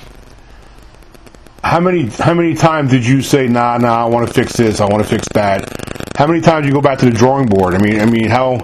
how 1.63 1.79
many 1.79 2.07
how 2.07 2.33
many 2.33 2.55
times 2.55 2.91
did 2.91 3.05
you 3.05 3.21
say, 3.21 3.47
nah, 3.47 3.77
nah, 3.77 4.05
I 4.05 4.09
want 4.09 4.27
to 4.27 4.33
fix 4.33 4.53
this, 4.53 4.81
I 4.81 4.85
want 4.85 5.03
to 5.03 5.09
fix 5.09 5.27
that? 5.33 5.67
How 6.15 6.27
many 6.27 6.41
times 6.41 6.63
did 6.63 6.69
you 6.69 6.73
go 6.73 6.81
back 6.81 6.99
to 6.99 7.05
the 7.05 7.11
drawing 7.11 7.47
board? 7.47 7.75
I 7.75 7.79
mean, 7.79 7.99
I 7.99 8.05
mean, 8.05 8.29
how 8.29 8.59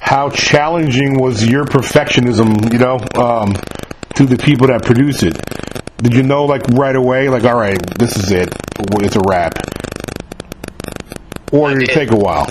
how 0.00 0.30
challenging 0.30 1.18
was 1.20 1.46
your 1.46 1.64
perfectionism, 1.64 2.72
you 2.72 2.78
know, 2.78 2.98
um, 3.22 3.54
to 4.14 4.26
the 4.26 4.36
people 4.36 4.66
that 4.68 4.84
produce 4.84 5.22
it? 5.22 5.38
Did 5.98 6.14
you 6.14 6.22
know, 6.22 6.44
like, 6.44 6.62
right 6.72 6.94
away, 6.94 7.28
like, 7.30 7.44
all 7.44 7.56
right, 7.56 7.78
this 7.98 8.16
is 8.16 8.30
it, 8.30 8.48
it's 9.00 9.16
a 9.16 9.22
wrap, 9.26 9.54
or 11.52 11.70
did 11.70 11.88
it 11.88 11.94
take 11.94 12.10
a 12.10 12.16
while? 12.16 12.46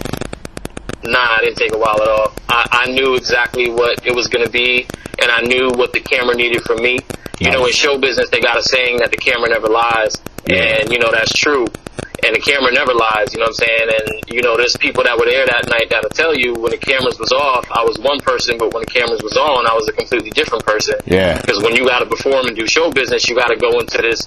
Nah, 1.03 1.37
it 1.37 1.41
didn't 1.45 1.57
take 1.57 1.73
a 1.73 1.77
while 1.77 2.01
at 2.01 2.07
all. 2.07 2.33
I, 2.49 2.67
I 2.71 2.91
knew 2.91 3.15
exactly 3.15 3.69
what 3.69 4.05
it 4.05 4.15
was 4.15 4.27
going 4.27 4.45
to 4.45 4.51
be, 4.51 4.87
and 5.21 5.29
I 5.29 5.41
knew 5.41 5.69
what 5.75 5.93
the 5.93 5.99
camera 5.99 6.35
needed 6.35 6.61
from 6.63 6.81
me. 6.81 6.99
You 7.39 7.51
know, 7.51 7.65
in 7.65 7.73
show 7.73 7.97
business, 7.97 8.29
they 8.29 8.39
got 8.39 8.57
a 8.57 8.63
saying 8.63 8.97
that 8.97 9.11
the 9.11 9.17
camera 9.17 9.49
never 9.49 9.67
lies, 9.67 10.15
and 10.47 10.91
you 10.91 10.99
know 10.99 11.11
that's 11.11 11.33
true. 11.33 11.65
And 12.23 12.31
the 12.35 12.39
camera 12.39 12.71
never 12.71 12.93
lies. 12.93 13.33
You 13.33 13.39
know 13.43 13.51
what 13.51 13.59
I'm 13.59 13.67
saying? 13.67 13.87
And 13.89 14.07
you 14.31 14.41
know, 14.41 14.55
there's 14.55 14.77
people 14.77 15.03
that 15.03 15.17
were 15.19 15.25
there 15.25 15.43
that 15.45 15.67
night 15.67 15.89
that'll 15.89 16.09
tell 16.13 16.31
you 16.37 16.53
when 16.53 16.71
the 16.71 16.77
cameras 16.79 17.19
was 17.19 17.33
off, 17.33 17.67
I 17.71 17.83
was 17.83 17.99
one 17.99 18.19
person, 18.21 18.55
but 18.57 18.71
when 18.71 18.85
the 18.87 18.91
cameras 18.91 19.19
was 19.21 19.35
on, 19.35 19.67
I 19.67 19.73
was 19.73 19.89
a 19.89 19.93
completely 19.93 20.31
different 20.31 20.63
person. 20.65 20.95
Yeah. 21.05 21.41
Because 21.41 21.59
when 21.61 21.75
you 21.75 21.83
got 21.85 21.99
to 21.99 22.05
perform 22.07 22.47
and 22.47 22.55
do 22.55 22.65
show 22.65 22.91
business, 22.91 23.27
you 23.27 23.35
got 23.35 23.49
to 23.51 23.57
go 23.59 23.79
into 23.79 23.97
this 23.99 24.23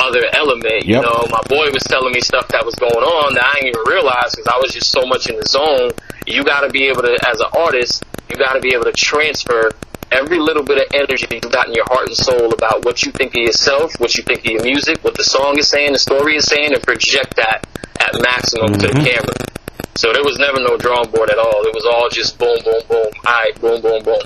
other 0.00 0.24
element. 0.32 0.86
You 0.88 0.96
Yep. 0.96 1.02
know, 1.04 1.18
my 1.28 1.42
boy 1.50 1.68
was 1.70 1.84
telling 1.84 2.12
me 2.14 2.20
stuff 2.22 2.48
that 2.48 2.64
was 2.64 2.74
going 2.76 3.04
on 3.04 3.34
that 3.34 3.44
I 3.44 3.52
didn't 3.60 3.76
even 3.76 3.84
realize 3.92 4.32
because 4.32 4.48
I 4.48 4.56
was 4.56 4.72
just 4.72 4.90
so 4.90 5.04
much 5.04 5.28
in 5.28 5.36
the 5.36 5.44
zone. 5.46 5.90
You 6.26 6.44
got 6.44 6.60
to 6.64 6.70
be 6.70 6.88
able 6.88 7.02
to, 7.02 7.12
as 7.28 7.40
an 7.40 7.50
artist, 7.52 8.04
you 8.30 8.36
got 8.36 8.54
to 8.54 8.60
be 8.60 8.72
able 8.74 8.84
to 8.88 8.92
transfer 8.96 9.70
every 10.14 10.38
little 10.38 10.62
bit 10.62 10.78
of 10.78 10.94
energy 10.94 11.26
you've 11.30 11.52
got 11.52 11.66
in 11.66 11.74
your 11.74 11.84
heart 11.88 12.06
and 12.06 12.16
soul 12.16 12.54
about 12.54 12.84
what 12.84 13.02
you 13.02 13.10
think 13.12 13.34
of 13.34 13.42
yourself, 13.42 13.98
what 13.98 14.16
you 14.16 14.22
think 14.22 14.40
of 14.40 14.46
your 14.46 14.62
music, 14.62 15.02
what 15.02 15.16
the 15.16 15.24
song 15.24 15.58
is 15.58 15.68
saying, 15.68 15.92
the 15.92 15.98
story 15.98 16.36
is 16.36 16.44
saying, 16.46 16.72
and 16.72 16.82
project 16.82 17.36
that 17.36 17.66
at 18.00 18.14
maximum 18.22 18.72
to 18.72 18.86
the 18.86 18.94
mm-hmm. 18.94 19.04
camera. 19.04 19.54
So 19.96 20.12
there 20.12 20.24
was 20.24 20.38
never 20.38 20.58
no 20.60 20.76
drawing 20.76 21.10
board 21.10 21.30
at 21.30 21.38
all. 21.38 21.66
It 21.66 21.74
was 21.74 21.84
all 21.86 22.08
just 22.10 22.38
boom, 22.38 22.56
boom, 22.64 22.80
boom. 22.88 23.10
All 23.26 23.32
right, 23.32 23.60
boom, 23.60 23.80
boom, 23.80 24.02
boom. 24.02 24.22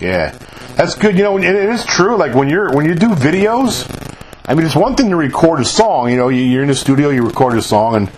Yeah, 0.00 0.30
that's 0.76 0.94
good. 0.94 1.16
You 1.16 1.24
know, 1.24 1.38
it, 1.38 1.44
is 1.44 1.84
true. 1.84 2.16
Like 2.16 2.34
when 2.34 2.48
you're 2.48 2.72
when 2.74 2.86
you 2.86 2.94
do 2.94 3.08
videos, 3.08 3.84
I 4.46 4.54
mean, 4.54 4.64
it's 4.64 4.76
one 4.76 4.94
thing 4.94 5.10
to 5.10 5.16
record 5.16 5.60
a 5.60 5.64
song. 5.64 6.10
You 6.10 6.16
know, 6.16 6.28
you, 6.28 6.42
you're 6.42 6.62
in 6.62 6.68
the 6.68 6.74
studio, 6.74 7.10
you 7.10 7.26
record 7.26 7.56
a 7.56 7.62
song, 7.62 7.96
and 7.96 8.10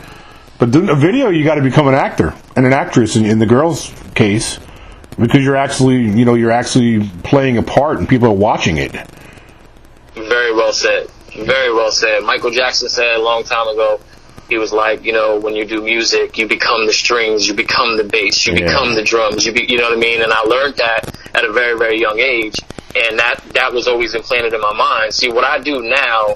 but 0.59 0.71
doing 0.71 0.91
a 0.91 0.95
video, 0.95 1.31
you 1.31 1.43
got 1.43 1.55
to 1.55 1.62
become 1.62 1.89
an 1.89 1.95
actor 1.95 2.35
and 2.55 2.67
an 2.67 2.75
actress. 2.75 3.17
In, 3.17 3.25
in 3.25 3.39
the 3.39 3.47
girl's 3.47 3.95
case, 4.15 4.59
because 5.21 5.45
you're 5.45 5.57
actually, 5.57 5.97
you 5.99 6.25
know, 6.25 6.35
you're 6.35 6.50
actually 6.50 7.09
playing 7.23 7.59
a 7.59 7.62
part, 7.62 7.99
and 7.99 8.09
people 8.09 8.29
are 8.29 8.33
watching 8.33 8.79
it. 8.79 8.93
Very 10.15 10.53
well 10.55 10.73
said. 10.73 11.09
Very 11.37 11.73
well 11.73 11.93
said. 11.93 12.25
Michael 12.25 12.50
Jackson 12.50 12.89
said 12.89 13.17
a 13.17 13.23
long 13.23 13.45
time 13.45 13.69
ago, 13.69 14.00
he 14.49 14.59
was 14.59 14.73
like, 14.73 15.05
you 15.05 15.12
know, 15.12 15.39
when 15.39 15.55
you 15.55 15.65
do 15.65 15.81
music, 15.81 16.37
you 16.37 16.49
become 16.49 16.87
the 16.87 16.93
strings, 16.93 17.47
you 17.47 17.55
become 17.55 17.97
the 17.97 18.05
bass, 18.05 18.47
you 18.47 18.55
Yeah. 18.55 18.67
become 18.67 18.95
the 18.95 19.03
drums, 19.03 19.47
you 19.47 19.53
be, 19.53 19.65
you 19.69 19.79
know 19.79 19.85
what 19.85 19.97
I 19.97 20.00
mean? 20.00 20.23
And 20.23 20.33
I 20.33 20.41
learned 20.41 20.75
that 20.77 21.17
at 21.35 21.45
a 21.45 21.53
very, 21.53 21.79
very 21.79 22.00
young 22.00 22.19
age. 22.19 22.57
And 22.97 23.21
that, 23.21 23.41
that 23.55 23.73
was 23.73 23.87
always 23.87 24.15
implanted 24.17 24.53
in 24.53 24.61
my 24.61 24.73
mind. 24.73 25.15
See, 25.15 25.31
what 25.31 25.45
I 25.45 25.61
do 25.61 25.83
now, 25.83 26.35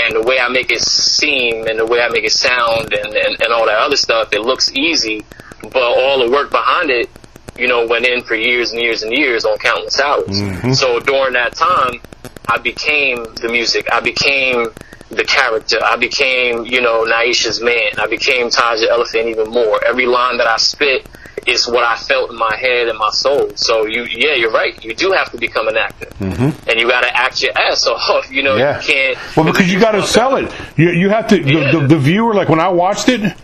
and 0.00 0.14
the 0.14 0.22
way 0.22 0.38
I 0.38 0.48
make 0.48 0.70
it 0.70 0.80
seem, 0.80 1.66
and 1.66 1.76
the 1.76 1.86
way 1.86 2.00
I 2.00 2.08
make 2.10 2.22
it 2.22 2.32
sound, 2.32 2.92
and, 2.92 3.12
and, 3.12 3.42
and 3.42 3.52
all 3.52 3.66
that 3.66 3.78
other 3.78 3.96
stuff, 3.96 4.32
it 4.32 4.42
looks 4.42 4.70
easy, 4.72 5.24
but 5.60 5.82
all 5.82 6.24
the 6.24 6.30
work 6.30 6.52
behind 6.52 6.90
it, 6.90 7.10
you 7.58 7.66
know, 7.68 7.86
went 7.86 8.06
in 8.06 8.22
for 8.22 8.34
years 8.34 8.70
and 8.70 8.80
years 8.80 9.02
and 9.02 9.12
years 9.12 9.44
on 9.44 9.58
countless 9.58 9.98
hours. 10.00 10.78
So 10.78 11.00
during 11.00 11.32
that 11.34 11.54
time, 11.54 12.00
I 12.48 12.58
became 12.58 13.24
the 13.34 13.48
music. 13.50 13.88
I 13.92 14.00
became 14.00 14.68
the 15.10 15.24
character. 15.24 15.78
I 15.82 15.96
became, 15.96 16.64
you 16.64 16.80
know, 16.80 17.04
Naisha's 17.04 17.60
man. 17.60 17.98
I 17.98 18.06
became 18.06 18.50
Taj 18.50 18.80
the 18.80 18.90
Elephant 18.90 19.26
even 19.28 19.50
more. 19.50 19.82
Every 19.84 20.06
line 20.06 20.38
that 20.38 20.46
I 20.46 20.56
spit 20.56 21.06
is 21.46 21.66
what 21.66 21.84
I 21.84 21.96
felt 21.96 22.30
in 22.30 22.36
my 22.36 22.54
head 22.56 22.88
and 22.88 22.98
my 22.98 23.10
soul. 23.10 23.50
So 23.54 23.86
you, 23.86 24.04
yeah, 24.04 24.34
you're 24.34 24.50
right. 24.50 24.82
You 24.84 24.94
do 24.94 25.12
have 25.12 25.30
to 25.32 25.38
become 25.38 25.68
an 25.68 25.76
actor, 25.76 26.06
mm-hmm. 26.06 26.68
and 26.68 26.78
you 26.80 26.88
got 26.88 27.02
to 27.02 27.16
act 27.16 27.42
your 27.42 27.56
ass 27.56 27.86
off. 27.86 28.30
You 28.30 28.42
know, 28.42 28.56
Yeah. 28.56 28.80
you 28.80 28.86
can't. 28.86 29.36
Well, 29.36 29.46
because 29.46 29.72
you 29.72 29.80
got 29.80 29.92
to 29.92 30.02
sell 30.02 30.36
it. 30.36 30.52
You 30.76 30.90
you 30.90 31.08
have 31.08 31.28
to. 31.28 31.40
Yeah. 31.40 31.72
The, 31.72 31.80
the, 31.80 31.86
the 31.88 31.98
viewer, 31.98 32.34
like 32.34 32.48
when 32.48 32.60
I 32.60 32.68
watched 32.68 33.08
it, 33.08 33.34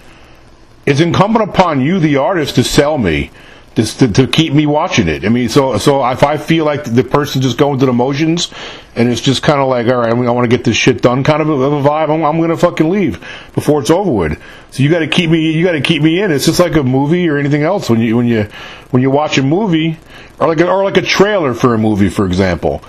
it's 0.87 1.00
incumbent 1.00 1.49
upon 1.49 1.80
you, 1.80 1.99
the 1.99 2.16
artist, 2.16 2.56
to 2.56 2.64
sell 2.64 2.99
me. 2.99 3.30
Just 3.75 3.99
to, 3.99 4.09
to 4.09 4.26
keep 4.28 4.52
me 4.52 4.66
watching 4.66 5.09
it. 5.09 5.25
I 5.25 5.28
mean, 5.31 5.49
so 5.49 5.78
so 5.78 6.09
if 6.09 6.23
I 6.23 6.37
feel 6.37 6.64
like 6.64 6.85
the 6.85 7.02
person 7.02 7.43
just 7.43 7.59
going 7.59 7.78
through 7.78 7.87
the 7.87 7.93
motions, 7.93 8.52
and 8.95 9.09
it's 9.09 9.21
just 9.21 9.43
kind 9.43 9.61
of 9.61 9.69
like, 9.69 9.88
all 9.88 9.97
right, 9.97 10.11
I, 10.11 10.12
want 10.12 10.49
to 10.49 10.57
get 10.57 10.64
this 10.64 10.76
shit 10.76 11.02
done, 11.02 11.25
kind 11.25 11.43
of 11.43 11.49
a, 11.49 11.52
of 11.52 11.73
a 11.85 11.88
vibe. 11.88 12.14
I'm, 12.14 12.25
I'm 12.25 12.40
gonna 12.40 12.57
fucking 12.57 12.88
leave 12.88 13.21
before 13.52 13.81
it's 13.81 13.90
over 13.90 14.12
with. 14.12 14.43
So 14.71 14.83
you 14.83 14.90
got 14.90 15.00
to 15.00 15.09
keep 15.09 15.28
me. 15.28 15.50
You 15.52 15.64
got 15.64 15.73
to 15.73 15.81
keep 15.81 16.02
me 16.02 16.23
in. 16.23 16.31
It's 16.31 16.47
just 16.47 16.61
like 16.61 16.76
a 16.76 16.85
movie 16.85 17.28
or 17.28 17.37
anything 17.37 17.62
else. 17.62 17.90
When 17.90 18.00
you 18.00 18.16
when 18.16 18.26
you 18.26 18.45
when 18.90 19.02
you 19.02 19.11
watch 19.11 19.38
a 19.38 19.43
movie, 19.43 19.99
or 20.38 20.47
like 20.47 20.61
a, 20.61 20.69
or 20.69 20.85
like 20.85 20.97
a 20.97 21.02
trailer 21.02 21.52
for 21.52 21.75
a 21.75 21.78
movie, 21.78 22.09
for 22.09 22.26
example 22.26 22.85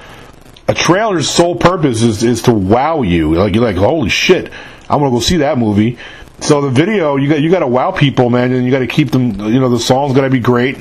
a 0.67 0.73
trailer's 0.73 1.29
sole 1.29 1.55
purpose 1.55 2.01
is, 2.01 2.23
is 2.23 2.41
to 2.43 2.53
wow 2.53 3.01
you. 3.01 3.35
Like 3.35 3.53
you're 3.53 3.63
like, 3.63 3.75
holy 3.75 4.09
shit, 4.09 4.51
I'm 4.89 4.99
gonna 4.99 5.11
go 5.11 5.19
see 5.19 5.37
that 5.37 5.57
movie. 5.57 5.97
So 6.41 6.61
the 6.61 6.69
video, 6.69 7.15
you 7.15 7.29
got 7.29 7.41
you 7.41 7.49
got 7.49 7.59
to 7.59 7.67
wow 7.67 7.91
people, 7.91 8.29
man, 8.29 8.51
and 8.51 8.65
you 8.65 8.71
got 8.71 8.79
to 8.79 8.87
keep 8.87 9.11
them. 9.11 9.39
You 9.39 9.59
know, 9.59 9.69
the 9.69 9.79
song's 9.79 10.13
got 10.13 10.21
to 10.21 10.29
be 10.29 10.39
great, 10.39 10.77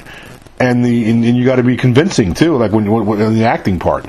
and 0.61 0.85
the 0.85 1.09
and, 1.11 1.25
and 1.25 1.37
you 1.37 1.45
got 1.45 1.57
to 1.57 1.63
be 1.63 1.77
convincing 1.77 2.35
too. 2.35 2.57
Like 2.57 2.73
when, 2.73 2.91
when, 2.91 3.07
when 3.07 3.21
in 3.21 3.35
the 3.35 3.45
acting 3.45 3.79
part. 3.79 4.07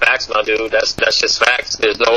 facts, 0.00 0.28
my 0.28 0.42
dude. 0.42 0.70
That's 0.70 0.94
that's 0.94 1.20
just 1.20 1.38
facts. 1.44 1.76
There's 1.76 1.98
no 1.98 2.16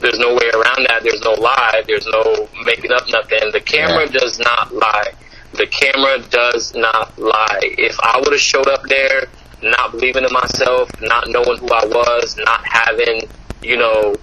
there's 0.00 0.18
no 0.18 0.34
way 0.34 0.50
around 0.54 0.86
that. 0.88 1.00
There's 1.02 1.20
no 1.22 1.32
lie. 1.32 1.82
There's 1.86 2.06
no 2.06 2.48
making 2.64 2.90
up 2.92 3.02
nothing. 3.08 3.50
The 3.52 3.60
camera 3.60 4.06
Yeah. 4.06 4.18
does 4.18 4.38
not 4.38 4.74
lie. 4.74 5.12
The 5.52 5.66
camera 5.66 6.18
does 6.30 6.74
not 6.74 7.16
lie. 7.18 7.60
If 7.62 7.98
I 8.00 8.18
would 8.18 8.32
have 8.32 8.40
showed 8.40 8.66
up 8.66 8.82
there 8.88 9.26
not 9.62 9.92
believing 9.92 10.24
in 10.24 10.32
myself, 10.32 10.90
not 11.00 11.28
knowing 11.28 11.58
who 11.58 11.68
I 11.68 11.86
was, 11.86 12.36
not 12.44 12.62
having, 12.66 13.28
you 13.62 13.76
know, 13.78 14.16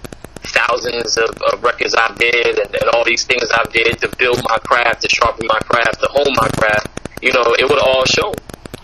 thousands 0.44 1.16
of, 1.16 1.30
of 1.52 1.62
records 1.62 1.94
I 1.94 2.14
did 2.14 2.58
and, 2.58 2.74
and 2.74 2.90
all 2.92 3.04
these 3.04 3.24
things 3.24 3.44
I've 3.54 3.72
did 3.72 3.98
to 4.00 4.08
build 4.16 4.42
my 4.48 4.58
craft, 4.58 5.02
to 5.02 5.08
sharpen 5.08 5.46
my 5.46 5.58
craft, 5.60 6.00
to 6.00 6.08
hone 6.10 6.32
my 6.34 6.48
craft, 6.48 6.88
you 7.22 7.32
know, 7.32 7.54
it 7.58 7.68
would 7.68 7.78
all 7.78 8.04
show. 8.04 8.34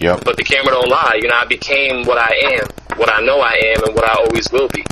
Yep. 0.00 0.24
but 0.24 0.36
the 0.36 0.44
camera 0.44 0.70
don't 0.70 0.88
lie. 0.88 1.18
You 1.20 1.28
know, 1.28 1.34
I 1.34 1.44
became 1.46 2.06
what 2.06 2.18
I 2.18 2.30
am, 2.54 2.98
what 2.98 3.12
I 3.12 3.20
know 3.20 3.40
I 3.40 3.74
am, 3.74 3.84
and 3.84 3.94
what 3.96 4.04
I 4.04 4.14
always 4.14 4.50
will 4.52 4.68
be. 4.68 4.84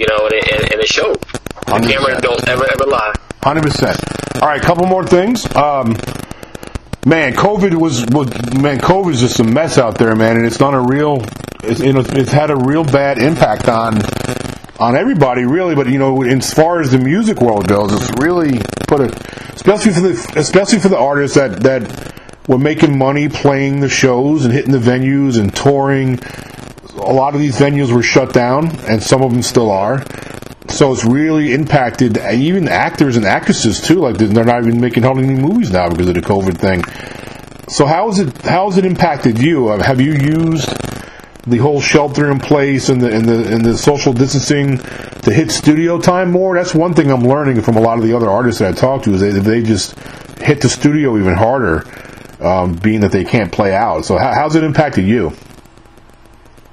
You 0.00 0.06
know, 0.08 0.26
and 0.26 0.34
it, 0.34 0.52
and, 0.52 0.72
and 0.72 0.80
it 0.80 0.88
showed. 0.88 1.20
The 1.20 1.78
100%. 1.78 1.90
camera 1.90 2.20
don't 2.20 2.48
ever 2.48 2.64
ever 2.64 2.90
lie. 2.90 3.14
Hundred 3.42 3.62
percent. 3.62 3.98
All 4.42 4.48
right, 4.48 4.60
couple 4.60 4.86
more 4.86 5.06
things. 5.06 5.44
Um, 5.54 5.96
man, 7.06 7.34
COVID 7.34 7.74
was, 7.74 8.04
was 8.06 8.28
man, 8.60 8.78
COVID 8.78 9.12
is 9.12 9.20
just 9.20 9.38
a 9.38 9.44
mess 9.44 9.78
out 9.78 9.96
there, 9.96 10.14
man, 10.16 10.36
and 10.36 10.46
it's 10.46 10.58
done 10.58 10.74
a 10.74 10.82
real, 10.82 11.24
it's, 11.62 11.80
you 11.80 11.92
know, 11.92 12.02
it's 12.04 12.32
had 12.32 12.50
a 12.50 12.56
real 12.56 12.84
bad 12.84 13.18
impact 13.18 13.68
on 13.68 14.00
on 14.78 14.96
everybody, 14.96 15.44
really. 15.44 15.74
But 15.74 15.88
you 15.88 15.98
know, 15.98 16.22
as 16.22 16.52
far 16.52 16.80
as 16.80 16.92
the 16.92 16.98
music 16.98 17.40
world 17.40 17.68
goes, 17.68 17.92
it's 17.92 18.10
really 18.20 18.58
put 18.86 19.00
a, 19.00 19.52
especially 19.54 19.92
for 19.92 20.00
the, 20.00 20.32
especially 20.36 20.78
for 20.78 20.88
the 20.88 20.98
artists 20.98 21.36
that 21.36 21.60
that 21.62 22.14
were 22.48 22.58
making 22.58 22.96
money 22.96 23.28
playing 23.28 23.80
the 23.80 23.88
shows 23.88 24.44
and 24.44 24.54
hitting 24.54 24.72
the 24.72 24.78
venues 24.78 25.38
and 25.38 25.54
touring. 25.54 26.18
A 26.96 27.12
lot 27.12 27.34
of 27.34 27.40
these 27.40 27.58
venues 27.58 27.94
were 27.94 28.02
shut 28.02 28.32
down, 28.32 28.76
and 28.86 29.02
some 29.02 29.22
of 29.22 29.32
them 29.32 29.42
still 29.42 29.70
are. 29.70 30.04
So 30.68 30.92
it's 30.92 31.04
really 31.04 31.52
impacted 31.52 32.18
even 32.18 32.68
actors 32.68 33.16
and 33.16 33.24
actresses 33.24 33.80
too. 33.80 33.96
Like 33.96 34.18
they're 34.18 34.44
not 34.44 34.66
even 34.66 34.80
making 34.80 35.02
hardly 35.02 35.24
any 35.24 35.40
movies 35.40 35.70
now 35.70 35.88
because 35.88 36.08
of 36.08 36.14
the 36.14 36.20
COVID 36.20 36.58
thing. 36.58 36.84
So 37.68 37.86
how 37.86 38.08
is 38.08 38.18
it? 38.18 38.42
How 38.42 38.66
has 38.66 38.78
it 38.78 38.84
impacted 38.84 39.38
you? 39.38 39.68
Uh, 39.68 39.82
Have 39.82 40.00
you 40.00 40.12
used 40.12 40.68
the 41.50 41.58
whole 41.58 41.80
shelter 41.80 42.30
in 42.30 42.38
place 42.38 42.88
and 42.88 43.00
the 43.00 43.14
and 43.14 43.24
the 43.24 43.52
and 43.52 43.64
the 43.64 43.76
social 43.76 44.12
distancing 44.12 44.78
to 44.78 45.32
hit 45.32 45.50
studio 45.50 46.00
time 46.00 46.30
more? 46.30 46.56
That's 46.56 46.74
one 46.74 46.94
thing 46.94 47.10
I'm 47.10 47.22
learning 47.22 47.62
from 47.62 47.76
a 47.76 47.80
lot 47.80 47.98
of 47.98 48.04
the 48.04 48.14
other 48.16 48.28
artists 48.28 48.60
that 48.60 48.74
I 48.74 48.76
talk 48.76 49.02
to 49.04 49.14
is 49.14 49.20
they 49.20 49.30
they 49.30 49.62
just 49.62 49.98
hit 50.40 50.60
the 50.60 50.68
studio 50.68 51.18
even 51.18 51.34
harder, 51.34 51.84
um, 52.40 52.74
being 52.74 53.00
that 53.00 53.12
they 53.12 53.24
can't 53.24 53.50
play 53.52 53.74
out. 53.74 54.04
So 54.04 54.16
how, 54.18 54.32
how's 54.34 54.54
it 54.54 54.64
impacted 54.64 55.06
you? 55.06 55.32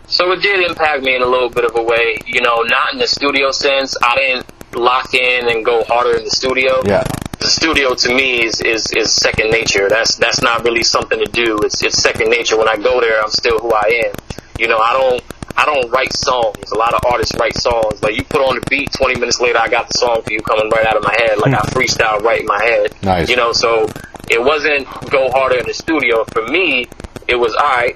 So 0.07 0.31
it 0.31 0.41
did 0.41 0.69
impact 0.69 1.03
me 1.03 1.15
in 1.15 1.21
a 1.23 1.25
little 1.25 1.49
bit 1.49 1.65
of 1.65 1.75
a 1.75 1.81
way. 1.83 2.17
You 2.27 2.41
know, 2.41 2.61
not 2.61 2.93
in 2.93 2.99
the 2.99 3.07
studio 3.07 3.51
sense. 3.51 3.95
I 4.03 4.15
didn't 4.15 4.45
lock 4.75 5.13
in 5.13 5.49
and 5.49 5.65
go 5.65 5.83
harder 5.85 6.17
in 6.17 6.23
the 6.25 6.31
studio. 6.31 6.81
Yeah. 6.85 7.03
the 7.39 7.47
studio 7.47 7.93
to 7.95 8.13
me 8.13 8.43
is, 8.43 8.61
is, 8.61 8.91
is 8.95 9.13
second 9.13 9.49
nature. 9.51 9.87
That's 9.89 10.15
that's 10.15 10.41
not 10.41 10.63
really 10.63 10.83
something 10.83 11.19
to 11.19 11.31
do. 11.31 11.57
It's 11.63 11.83
it's 11.83 12.01
second 12.01 12.29
nature. 12.29 12.57
When 12.57 12.67
I 12.69 12.77
go 12.77 13.01
there, 13.01 13.21
I'm 13.21 13.31
still 13.31 13.59
who 13.59 13.71
I 13.73 14.05
am. 14.07 14.13
You 14.59 14.67
know, 14.67 14.79
I 14.79 14.93
don't 14.93 15.23
I 15.57 15.65
don't 15.65 15.89
write 15.89 16.13
songs. 16.13 16.71
A 16.71 16.77
lot 16.77 16.93
of 16.93 17.01
artists 17.05 17.33
write 17.39 17.55
songs. 17.57 18.01
Like 18.03 18.15
you 18.15 18.23
put 18.23 18.41
on 18.41 18.55
the 18.55 18.65
beat, 18.69 18.91
20 18.91 19.19
minutes 19.19 19.39
later, 19.39 19.59
I 19.59 19.67
got 19.67 19.87
the 19.87 19.97
song 19.97 20.21
for 20.21 20.33
you 20.33 20.41
coming 20.41 20.69
right 20.69 20.85
out 20.85 20.97
of 20.97 21.03
my 21.03 21.15
head. 21.17 21.37
Like 21.39 21.53
I 21.53 21.61
hmm. 21.61 21.77
freestyle 21.77 22.21
right 22.21 22.41
in 22.41 22.45
my 22.45 22.61
head. 22.61 22.93
Nice. 23.03 23.29
You 23.29 23.35
know, 23.35 23.53
so 23.53 23.89
it 24.29 24.41
wasn't 24.41 24.87
go 25.09 25.31
harder 25.31 25.57
in 25.57 25.65
the 25.65 25.73
studio. 25.73 26.25
For 26.25 26.45
me, 26.47 26.87
it 27.27 27.35
was 27.35 27.55
all 27.55 27.69
right. 27.69 27.95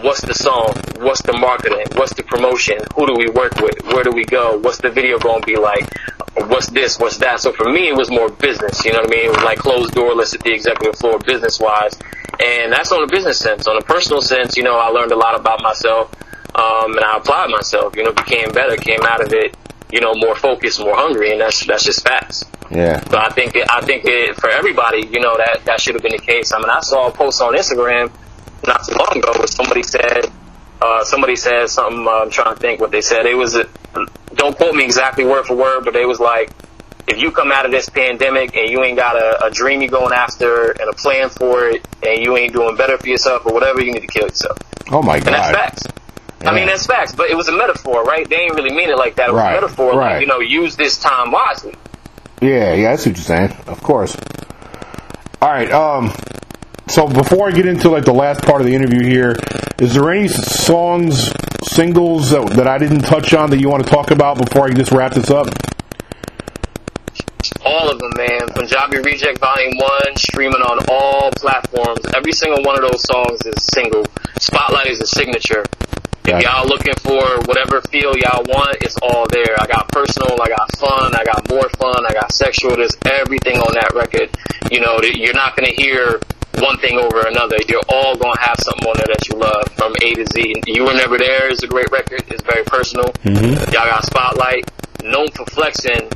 What's 0.00 0.20
the 0.20 0.34
song? 0.34 0.74
What's 0.98 1.22
the 1.22 1.32
marketing? 1.32 1.86
What's 1.94 2.12
the 2.14 2.24
promotion? 2.24 2.78
Who 2.94 3.06
do 3.06 3.14
we 3.16 3.28
work 3.28 3.56
with? 3.56 3.82
Where 3.86 4.04
do 4.04 4.10
we 4.10 4.24
go? 4.24 4.58
What's 4.58 4.78
the 4.78 4.90
video 4.90 5.18
going 5.18 5.40
to 5.40 5.46
be 5.46 5.56
like? 5.56 5.88
What's 6.36 6.68
this? 6.68 6.98
What's 6.98 7.16
that? 7.18 7.40
So 7.40 7.52
for 7.52 7.70
me, 7.70 7.88
it 7.88 7.96
was 7.96 8.10
more 8.10 8.28
business. 8.28 8.84
You 8.84 8.92
know 8.92 9.00
what 9.00 9.12
I 9.12 9.16
mean? 9.16 9.26
It 9.26 9.34
was 9.34 9.44
like 9.44 9.58
closed 9.58 9.94
door, 9.94 10.14
let's 10.14 10.32
hit 10.32 10.42
the 10.42 10.52
executive 10.52 10.98
floor 10.98 11.18
business 11.20 11.58
wise. 11.58 11.96
And 12.40 12.72
that's 12.72 12.92
on 12.92 13.02
a 13.02 13.06
business 13.06 13.38
sense. 13.38 13.66
On 13.66 13.76
a 13.76 13.82
personal 13.82 14.20
sense, 14.20 14.56
you 14.56 14.62
know, 14.62 14.76
I 14.76 14.88
learned 14.88 15.12
a 15.12 15.16
lot 15.16 15.38
about 15.38 15.62
myself. 15.62 16.12
Um, 16.54 16.96
and 16.96 17.04
I 17.04 17.16
applied 17.16 17.50
myself, 17.50 17.96
you 17.96 18.04
know, 18.04 18.12
became 18.12 18.50
better, 18.52 18.76
came 18.76 19.00
out 19.02 19.20
of 19.20 19.32
it, 19.32 19.56
you 19.90 20.00
know, 20.00 20.14
more 20.14 20.36
focused, 20.36 20.78
more 20.80 20.94
hungry. 20.94 21.32
And 21.32 21.40
that's, 21.40 21.66
that's 21.66 21.84
just 21.84 22.06
facts. 22.06 22.44
Yeah. 22.70 23.00
So 23.08 23.18
I 23.18 23.30
think 23.30 23.56
it, 23.56 23.66
I 23.70 23.80
think 23.80 24.04
it, 24.04 24.36
for 24.36 24.50
everybody, 24.50 25.06
you 25.06 25.20
know, 25.20 25.36
that 25.36 25.62
that 25.64 25.80
should 25.80 25.94
have 25.94 26.02
been 26.02 26.12
the 26.12 26.18
case. 26.18 26.52
I 26.52 26.58
mean, 26.58 26.70
I 26.70 26.80
saw 26.80 27.08
a 27.08 27.10
post 27.10 27.40
on 27.42 27.54
Instagram 27.54 28.10
not 28.66 28.86
too 28.86 28.94
long 28.96 29.18
ago 29.18 29.32
where 29.38 29.46
somebody 29.46 29.82
said 29.82 30.30
uh, 30.84 31.04
somebody 31.04 31.36
said 31.36 31.68
something. 31.68 32.06
Uh, 32.06 32.22
I'm 32.22 32.30
trying 32.30 32.54
to 32.54 32.60
think 32.60 32.80
what 32.80 32.90
they 32.90 33.00
said. 33.00 33.26
It 33.26 33.36
was 33.36 33.56
uh, 33.56 33.64
don't 34.34 34.56
quote 34.56 34.74
me 34.74 34.84
exactly 34.84 35.24
word 35.24 35.46
for 35.46 35.54
word, 35.54 35.84
but 35.84 35.96
it 35.96 36.06
was 36.06 36.20
like 36.20 36.50
if 37.06 37.18
you 37.18 37.30
come 37.30 37.52
out 37.52 37.66
of 37.66 37.72
this 37.72 37.88
pandemic 37.88 38.56
and 38.56 38.70
you 38.70 38.82
ain't 38.82 38.96
got 38.96 39.16
a, 39.16 39.46
a 39.46 39.50
dream 39.50 39.80
you're 39.82 39.90
going 39.90 40.12
after 40.12 40.70
and 40.72 40.88
a 40.88 40.94
plan 40.94 41.28
for 41.28 41.68
it, 41.68 41.86
and 42.02 42.24
you 42.24 42.36
ain't 42.36 42.52
doing 42.52 42.76
better 42.76 42.96
for 42.98 43.06
yourself 43.08 43.44
or 43.46 43.52
whatever, 43.52 43.82
you 43.82 43.92
need 43.92 44.00
to 44.00 44.06
kill 44.06 44.24
yourself. 44.28 44.58
Oh 44.90 45.02
my 45.02 45.18
god. 45.18 45.26
And 45.28 45.34
that's 45.36 45.50
facts. 45.52 45.82
I 46.46 46.54
mean, 46.54 46.66
that's 46.66 46.86
facts, 46.86 47.14
but 47.14 47.30
it 47.30 47.36
was 47.36 47.48
a 47.48 47.56
metaphor, 47.56 48.04
right? 48.04 48.28
They 48.28 48.36
didn't 48.36 48.56
really 48.56 48.74
mean 48.74 48.90
it 48.90 48.98
like 48.98 49.14
that. 49.16 49.30
It 49.30 49.32
was 49.32 49.40
Right, 49.40 49.56
a 49.56 49.60
metaphor, 49.62 49.92
right. 49.98 50.12
like, 50.14 50.20
you 50.20 50.26
know, 50.26 50.40
use 50.40 50.76
this 50.76 50.98
time 50.98 51.30
wisely. 51.30 51.74
Yeah, 52.42 52.74
yeah, 52.74 52.90
that's 52.90 53.06
what 53.06 53.16
you're 53.16 53.24
saying. 53.24 53.52
Of 53.66 53.82
course. 53.82 54.14
All 55.40 55.48
right. 55.50 55.70
Um. 55.72 56.12
So 56.88 57.08
before 57.08 57.48
I 57.48 57.52
get 57.52 57.64
into 57.64 57.88
like 57.88 58.04
the 58.04 58.12
last 58.12 58.42
part 58.42 58.60
of 58.60 58.66
the 58.66 58.74
interview 58.74 59.02
here, 59.04 59.36
is 59.78 59.94
there 59.94 60.10
any 60.10 60.28
songs, 60.28 61.32
singles 61.62 62.30
that, 62.30 62.50
that 62.50 62.68
I 62.68 62.76
didn't 62.76 63.00
touch 63.00 63.32
on 63.32 63.48
that 63.50 63.58
you 63.58 63.70
want 63.70 63.84
to 63.84 63.90
talk 63.90 64.10
about 64.10 64.36
before 64.36 64.66
I 64.66 64.70
just 64.70 64.92
wrap 64.92 65.12
this 65.12 65.30
up? 65.30 65.46
All 67.64 67.90
of 67.90 67.98
them, 67.98 68.12
man. 68.74 68.90
Punjabi 68.90 69.10
Reject 69.10 69.38
Volume 69.38 69.76
1, 69.76 70.16
streaming 70.16 70.62
on 70.62 70.84
all 70.88 71.30
platforms. 71.32 72.00
Every 72.14 72.32
single 72.32 72.62
one 72.64 72.82
of 72.82 72.90
those 72.90 73.02
songs 73.02 73.40
is 73.46 73.62
single. 73.72 74.04
Spotlight 74.38 74.88
is 74.88 75.00
a 75.00 75.06
signature. 75.06 75.64
If 76.26 76.42
y'all 76.42 76.66
looking 76.66 76.94
for 77.04 77.20
whatever 77.44 77.82
feel 77.82 78.16
y'all 78.16 78.42
want, 78.48 78.78
it's 78.80 78.96
all 79.02 79.26
there. 79.28 79.60
I 79.60 79.66
got 79.66 79.88
personal, 79.92 80.40
I 80.40 80.48
got 80.48 80.76
fun, 80.78 81.14
I 81.14 81.22
got 81.22 81.48
more 81.50 81.68
fun, 81.76 82.06
I 82.06 82.14
got 82.14 82.32
sexual. 82.32 82.76
There's 82.76 82.96
everything 83.04 83.58
on 83.58 83.74
that 83.74 83.92
record. 83.94 84.30
You 84.72 84.80
know, 84.80 84.98
you're 85.02 85.34
not 85.34 85.54
gonna 85.54 85.74
hear 85.76 86.18
one 86.58 86.78
thing 86.78 86.98
over 86.98 87.28
another. 87.28 87.58
You're 87.68 87.84
all 87.90 88.16
gonna 88.16 88.40
have 88.40 88.56
something 88.58 88.88
on 88.88 88.96
there 88.96 89.12
that 89.12 89.28
you 89.28 89.36
love 89.36 89.68
from 89.76 89.92
A 90.00 90.14
to 90.14 90.26
Z. 90.32 90.62
You 90.66 90.84
Were 90.84 90.94
Never 90.94 91.18
There 91.18 91.52
is 91.52 91.62
a 91.62 91.68
great 91.68 91.90
record. 91.92 92.24
It's 92.28 92.42
very 92.42 92.64
personal. 92.64 93.12
Mm-hmm. 93.22 93.70
Y'all 93.70 93.84
got 93.84 94.06
Spotlight. 94.06 94.70
Known 95.02 95.28
for 95.32 95.44
Flexing 95.52 96.08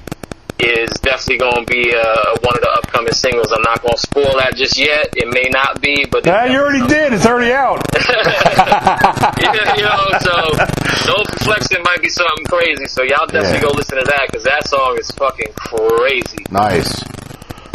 is 0.59 0.90
definitely 1.01 1.38
going 1.38 1.64
to 1.64 1.71
be 1.71 1.94
uh, 1.94 2.37
one 2.42 2.55
of 2.55 2.62
the 2.62 2.71
upcoming 2.83 3.12
singles. 3.12 3.53
I'm 3.53 3.62
not 3.62 3.81
going 3.83 3.94
to 3.94 4.01
spoil 4.03 4.37
that 4.38 4.55
just 4.57 4.77
yet. 4.79 5.14
It 5.16 5.29
may 5.33 5.49
not 5.51 5.81
be, 5.81 6.05
but 6.11 6.27
Ah, 6.27 6.44
you 6.44 6.59
already 6.59 6.87
did. 6.87 7.12
It's 7.12 7.27
already 7.27 7.53
out. 7.53 7.81
yeah, 7.94 9.77
you 9.77 9.83
know, 9.83 10.18
so 10.18 11.25
for 11.25 11.44
Flexing 11.44 11.83
might 11.85 12.03
be 12.03 12.09
something 12.09 12.44
crazy. 12.47 12.87
So 12.87 13.03
y'all 13.03 13.27
definitely 13.27 13.57
Yeah. 13.59 13.61
go 13.62 13.71
listen 13.71 13.99
to 13.99 14.05
that 14.05 14.29
because 14.31 14.44
that 14.44 14.66
song 14.68 14.97
is 14.99 15.11
fucking 15.12 15.53
crazy. 15.55 16.44
Nice. 16.51 17.03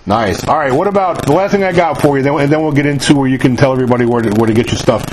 Nice. 0.06 0.46
All 0.48 0.58
right. 0.58 0.74
What 0.74 0.88
about 0.88 1.26
the 1.26 1.32
last 1.32 1.52
thing 1.52 1.64
I 1.64 1.72
got 1.72 2.02
for 2.02 2.18
you? 2.18 2.24
Then, 2.24 2.34
and 2.40 2.52
then 2.52 2.62
we'll 2.62 2.74
get 2.74 2.86
into 2.86 3.16
where 3.16 3.28
you 3.28 3.40
can 3.40 3.56
tell 3.56 3.72
everybody 3.72 4.06
where 4.06 4.22
to, 4.22 4.30
where 4.38 4.48
to 4.48 4.54
get 4.54 4.68
your 4.68 4.78
stuff. 4.78 5.06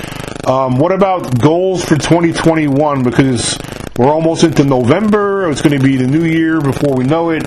Um, 0.47 0.75
what 0.77 0.91
about 0.91 1.39
goals 1.39 1.83
for 1.83 1.95
2021? 1.95 3.03
Because 3.03 3.57
We're 3.97 4.11
almost 4.11 4.43
into 4.43 4.63
November. 4.63 5.49
It's 5.51 5.61
going 5.61 5.77
to 5.77 5.83
be 5.83 5.97
the 5.97 6.07
new 6.07 6.23
year 6.23 6.61
before 6.61 6.95
we 6.95 7.03
know 7.03 7.31
it. 7.31 7.43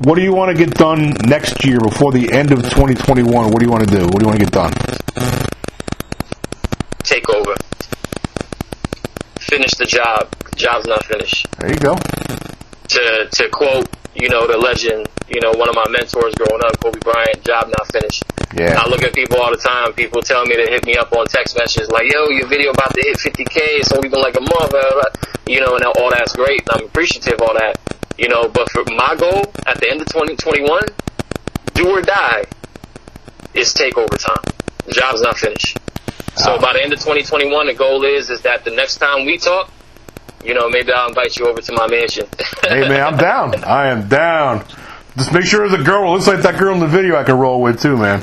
What 0.00 0.14
do 0.14 0.22
you 0.22 0.32
want 0.32 0.56
to 0.56 0.64
get 0.64 0.74
done 0.74 1.10
next 1.26 1.64
year 1.64 1.80
before 1.80 2.12
the 2.12 2.32
end 2.32 2.52
of 2.52 2.62
2021? 2.62 3.32
What 3.32 3.58
do 3.58 3.64
you 3.64 3.70
want 3.70 3.88
to 3.88 3.96
do? 3.96 4.04
What 4.04 4.20
do 4.20 4.24
you 4.24 4.26
want 4.28 4.38
to 4.38 4.44
get 4.44 4.52
done? 4.52 4.72
Take 7.02 7.28
over. 7.30 7.54
Finish 9.40 9.74
the 9.74 9.86
job. 9.86 10.30
The 10.50 10.56
job's 10.56 10.86
not 10.86 11.04
finished. 11.04 11.48
There 11.58 11.70
you 11.70 11.78
go. 11.80 11.96
To 11.96 13.28
to 13.30 13.48
quote, 13.50 13.88
you 14.18 14.28
know, 14.28 14.46
the 14.46 14.58
legend, 14.58 15.06
you 15.30 15.40
know, 15.40 15.52
one 15.54 15.68
of 15.68 15.76
my 15.78 15.86
mentors 15.88 16.34
growing 16.34 16.62
up, 16.66 16.74
Kobe 16.80 16.98
Bryant, 16.98 17.38
job 17.44 17.70
not 17.70 17.86
finished. 17.92 18.24
Yeah. 18.58 18.74
I 18.74 18.88
look 18.88 19.02
at 19.04 19.14
people 19.14 19.38
all 19.38 19.50
the 19.50 19.62
time. 19.62 19.92
People 19.94 20.22
tell 20.22 20.44
me 20.44 20.56
to 20.56 20.66
hit 20.66 20.84
me 20.84 20.96
up 20.96 21.12
on 21.12 21.26
text 21.26 21.56
messages 21.56 21.88
like, 21.90 22.10
"Yo, 22.12 22.28
your 22.30 22.46
video 22.48 22.72
about 22.72 22.92
to 22.94 23.00
hit 23.00 23.16
50k. 23.18 23.78
It's 23.78 23.92
only 23.92 24.08
been 24.08 24.20
like 24.20 24.36
a 24.36 24.40
month." 24.40 24.70
blah, 24.70 24.80
blah, 24.80 24.90
blah." 24.90 25.12
You 25.46 25.60
know, 25.60 25.76
and 25.76 25.84
all 25.84 26.10
that's 26.10 26.34
great. 26.34 26.66
And 26.66 26.82
I'm 26.82 26.86
appreciative 26.86 27.34
of 27.34 27.42
all 27.42 27.54
that. 27.54 27.78
You 28.18 28.28
know, 28.28 28.48
but 28.48 28.68
for 28.70 28.82
my 28.90 29.14
goal 29.14 29.52
at 29.66 29.78
the 29.78 29.88
end 29.88 30.00
of 30.02 30.08
2021, 30.08 30.82
do 31.74 31.90
or 31.90 32.02
die, 32.02 32.44
is 33.54 33.72
take 33.72 33.96
over 33.96 34.16
time. 34.16 34.42
Job's 34.90 35.22
not 35.22 35.38
finished. 35.38 35.78
So 36.36 36.58
by 36.58 36.72
the 36.72 36.82
end 36.82 36.92
of 36.92 36.98
2021, 36.98 37.66
the 37.66 37.74
goal 37.74 38.04
is 38.04 38.30
is 38.30 38.42
that 38.42 38.64
the 38.64 38.70
next 38.70 38.98
time 38.98 39.26
we 39.26 39.38
talk, 39.38 39.70
you 40.44 40.54
know, 40.54 40.68
maybe 40.68 40.92
I'll 40.92 41.08
invite 41.08 41.36
you 41.36 41.46
over 41.48 41.60
to 41.60 41.72
my 41.72 41.86
mansion. 41.88 42.26
Hey 42.68 42.86
man, 42.86 43.00
I'm 43.00 43.16
down. 43.16 43.64
I 43.64 43.86
am 43.88 44.08
down. 44.08 44.62
Just 45.16 45.32
make 45.32 45.44
sure 45.44 45.66
there's 45.66 45.80
a 45.80 45.84
girl. 45.84 46.10
It 46.10 46.14
Looks 46.16 46.26
like 46.26 46.42
that 46.42 46.58
girl 46.58 46.74
in 46.74 46.80
the 46.80 46.86
video 46.86 47.16
I 47.16 47.24
can 47.24 47.38
roll 47.38 47.62
with 47.62 47.80
too, 47.80 47.96
man. 47.96 48.22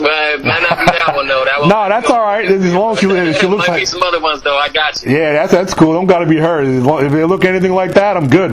Well, 0.00 0.34
it 0.38 0.44
might 0.44 0.62
not 0.62 0.78
be 0.78 0.84
that 0.98 1.12
one 1.14 1.28
though. 1.28 1.44
That 1.44 1.60
one. 1.60 1.68
No, 1.68 1.88
that's 1.88 2.10
all 2.10 2.20
right. 2.22 2.44
As 2.44 2.74
long 2.74 2.92
as 2.94 2.98
she, 2.98 3.06
she 3.40 3.46
looks 3.46 3.68
might 3.68 3.74
be 3.76 3.80
like. 3.80 3.86
some 3.86 4.02
other 4.02 4.20
ones 4.20 4.42
though. 4.42 4.56
I 4.58 4.68
got 4.68 5.00
you. 5.04 5.12
Yeah, 5.16 5.32
that's 5.34 5.52
that's 5.52 5.74
cool. 5.74 5.92
Don't 5.92 6.06
got 6.06 6.18
to 6.20 6.26
be 6.26 6.36
her. 6.38 6.60
If 6.62 7.12
they 7.12 7.24
look 7.24 7.44
anything 7.44 7.72
like 7.72 7.92
that, 7.94 8.16
I'm 8.16 8.28
good. 8.28 8.52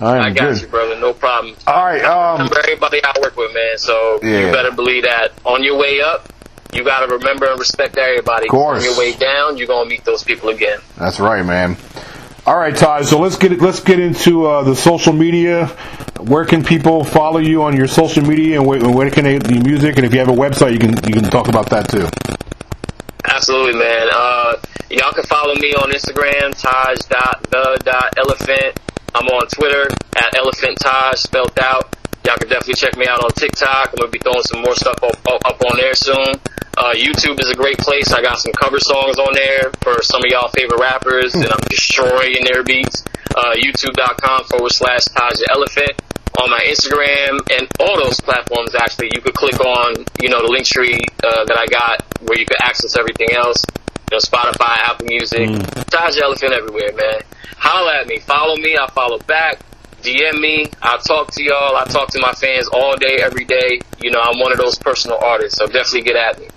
I 0.00 0.16
am 0.16 0.22
I 0.24 0.30
got 0.30 0.54
good. 0.54 0.62
you, 0.62 0.66
brother. 0.68 0.98
No 0.98 1.12
problem. 1.12 1.54
All 1.68 1.84
right. 1.84 2.02
Um. 2.04 2.48
Everybody 2.64 3.04
I 3.04 3.12
work 3.22 3.36
with, 3.36 3.54
man. 3.54 3.78
So 3.78 4.18
Yeah. 4.22 4.46
you 4.46 4.52
better 4.52 4.72
believe 4.72 5.04
that 5.04 5.32
on 5.44 5.62
your 5.62 5.78
way 5.78 6.00
up, 6.00 6.28
you 6.72 6.84
got 6.84 7.06
to 7.06 7.12
remember 7.16 7.46
and 7.50 7.58
respect 7.58 7.96
everybody. 7.98 8.48
'cause 8.48 8.58
Course. 8.58 8.78
On 8.78 8.84
your 8.84 8.98
way 8.98 9.12
down, 9.12 9.56
you're 9.56 9.66
gonna 9.66 9.88
meet 9.88 10.04
those 10.04 10.22
people 10.22 10.48
again. 10.50 10.78
That's 10.96 11.18
right, 11.20 11.44
man. 11.44 11.76
All 12.46 12.56
right, 12.56 12.74
Todd. 12.74 13.06
So 13.06 13.18
let's 13.20 13.36
get 13.36 13.60
let's 13.60 13.80
get 13.80 14.00
into 14.00 14.46
uh, 14.46 14.62
the 14.64 14.74
social 14.74 15.12
media. 15.12 15.66
Where 16.20 16.44
can 16.44 16.64
people 16.64 17.04
follow 17.04 17.38
you 17.38 17.62
on 17.62 17.76
your 17.76 17.86
social 17.86 18.24
media, 18.24 18.58
and 18.58 18.66
where, 18.66 18.80
where 18.88 19.10
can 19.10 19.24
they 19.24 19.34
your 19.34 19.62
music? 19.64 19.96
And 19.96 20.06
if 20.06 20.12
you 20.12 20.20
have 20.20 20.28
a 20.28 20.32
website, 20.32 20.72
you 20.72 20.78
can 20.78 20.90
you 21.06 21.12
can 21.12 21.24
talk 21.24 21.48
about 21.48 21.70
that 21.70 21.88
too. 21.88 22.08
Absolutely, 23.24 23.78
man. 23.78 24.08
Uh, 24.12 24.54
y'all 24.90 25.12
can 25.12 25.24
follow 25.24 25.54
me 25.56 25.72
on 25.74 25.90
Instagram, 25.92 26.50
Taj 26.60 26.98
dot 27.08 27.42
the 27.50 27.78
dot 27.84 28.14
elephant. 28.16 28.78
I'm 29.14 29.26
on 29.26 29.46
Twitter 29.48 29.88
at 30.16 30.36
elephant 30.38 30.78
Taj 30.80 31.18
spelled 31.18 31.58
out. 31.60 31.94
Y'all 32.26 32.36
can 32.36 32.48
definitely 32.48 32.74
check 32.74 32.96
me 32.96 33.06
out 33.06 33.24
on 33.24 33.30
TikTok. 33.32 33.90
I'm 33.90 33.96
gonna 33.96 34.10
be 34.10 34.18
throwing 34.18 34.42
some 34.42 34.60
more 34.60 34.74
stuff 34.76 35.02
up, 35.02 35.16
up, 35.26 35.40
up 35.46 35.58
on 35.70 35.78
there 35.78 35.94
soon. 35.94 36.36
Uh, 36.76 36.94
YouTube 36.94 37.40
is 37.40 37.50
a 37.50 37.56
great 37.56 37.78
place. 37.78 38.12
I 38.12 38.22
got 38.22 38.38
some 38.38 38.52
cover 38.52 38.78
songs 38.78 39.18
on 39.18 39.32
there 39.34 39.72
for 39.82 40.02
some 40.02 40.22
of 40.24 40.30
y'all 40.30 40.48
favorite 40.48 40.80
rappers, 40.80 41.34
and 41.34 41.48
I'm 41.48 41.64
destroying 41.68 42.44
their 42.44 42.62
beats. 42.62 43.04
Uh, 43.34 43.54
YouTube.com 43.56 44.44
forward 44.44 44.72
slash 44.72 45.04
Taj 45.06 45.40
Elephant. 45.50 45.92
On 46.40 46.48
my 46.48 46.60
Instagram 46.68 47.40
and 47.52 47.68
all 47.80 47.98
those 48.02 48.18
platforms, 48.20 48.74
actually, 48.74 49.10
you 49.14 49.20
could 49.20 49.34
click 49.34 49.58
on, 49.60 49.92
you 50.22 50.28
know, 50.30 50.40
the 50.40 50.48
Linktree 50.48 51.02
uh, 51.24 51.44
that 51.44 51.58
I 51.58 51.66
got 51.66 52.06
where 52.22 52.38
you 52.38 52.46
could 52.46 52.60
access 52.62 52.96
everything 52.96 53.32
else. 53.32 53.62
You 54.10 54.16
know, 54.16 54.18
Spotify, 54.18 54.78
Apple 54.88 55.06
Music, 55.06 55.48
Taj 55.90 56.14
the 56.14 56.22
Elephant 56.22 56.52
everywhere, 56.52 56.92
man. 56.94 57.20
Holla 57.58 58.00
at 58.00 58.06
me, 58.06 58.20
follow 58.20 58.56
me, 58.56 58.76
I 58.76 58.88
follow 58.90 59.18
back. 59.18 59.58
DM 60.02 60.40
me. 60.40 60.66
I 60.82 60.98
talk 60.98 61.30
to 61.32 61.42
y'all. 61.42 61.76
I 61.76 61.84
talk 61.84 62.08
to 62.10 62.20
my 62.20 62.32
fans 62.32 62.68
all 62.72 62.96
day, 62.96 63.18
every 63.20 63.44
day. 63.44 63.80
You 64.00 64.10
know, 64.10 64.20
I'm 64.20 64.38
one 64.38 64.52
of 64.52 64.58
those 64.58 64.78
personal 64.78 65.18
artists, 65.18 65.58
so 65.58 65.66
definitely 65.66 66.02
get 66.02 66.16
at 66.16 66.38
me. 66.40 66.48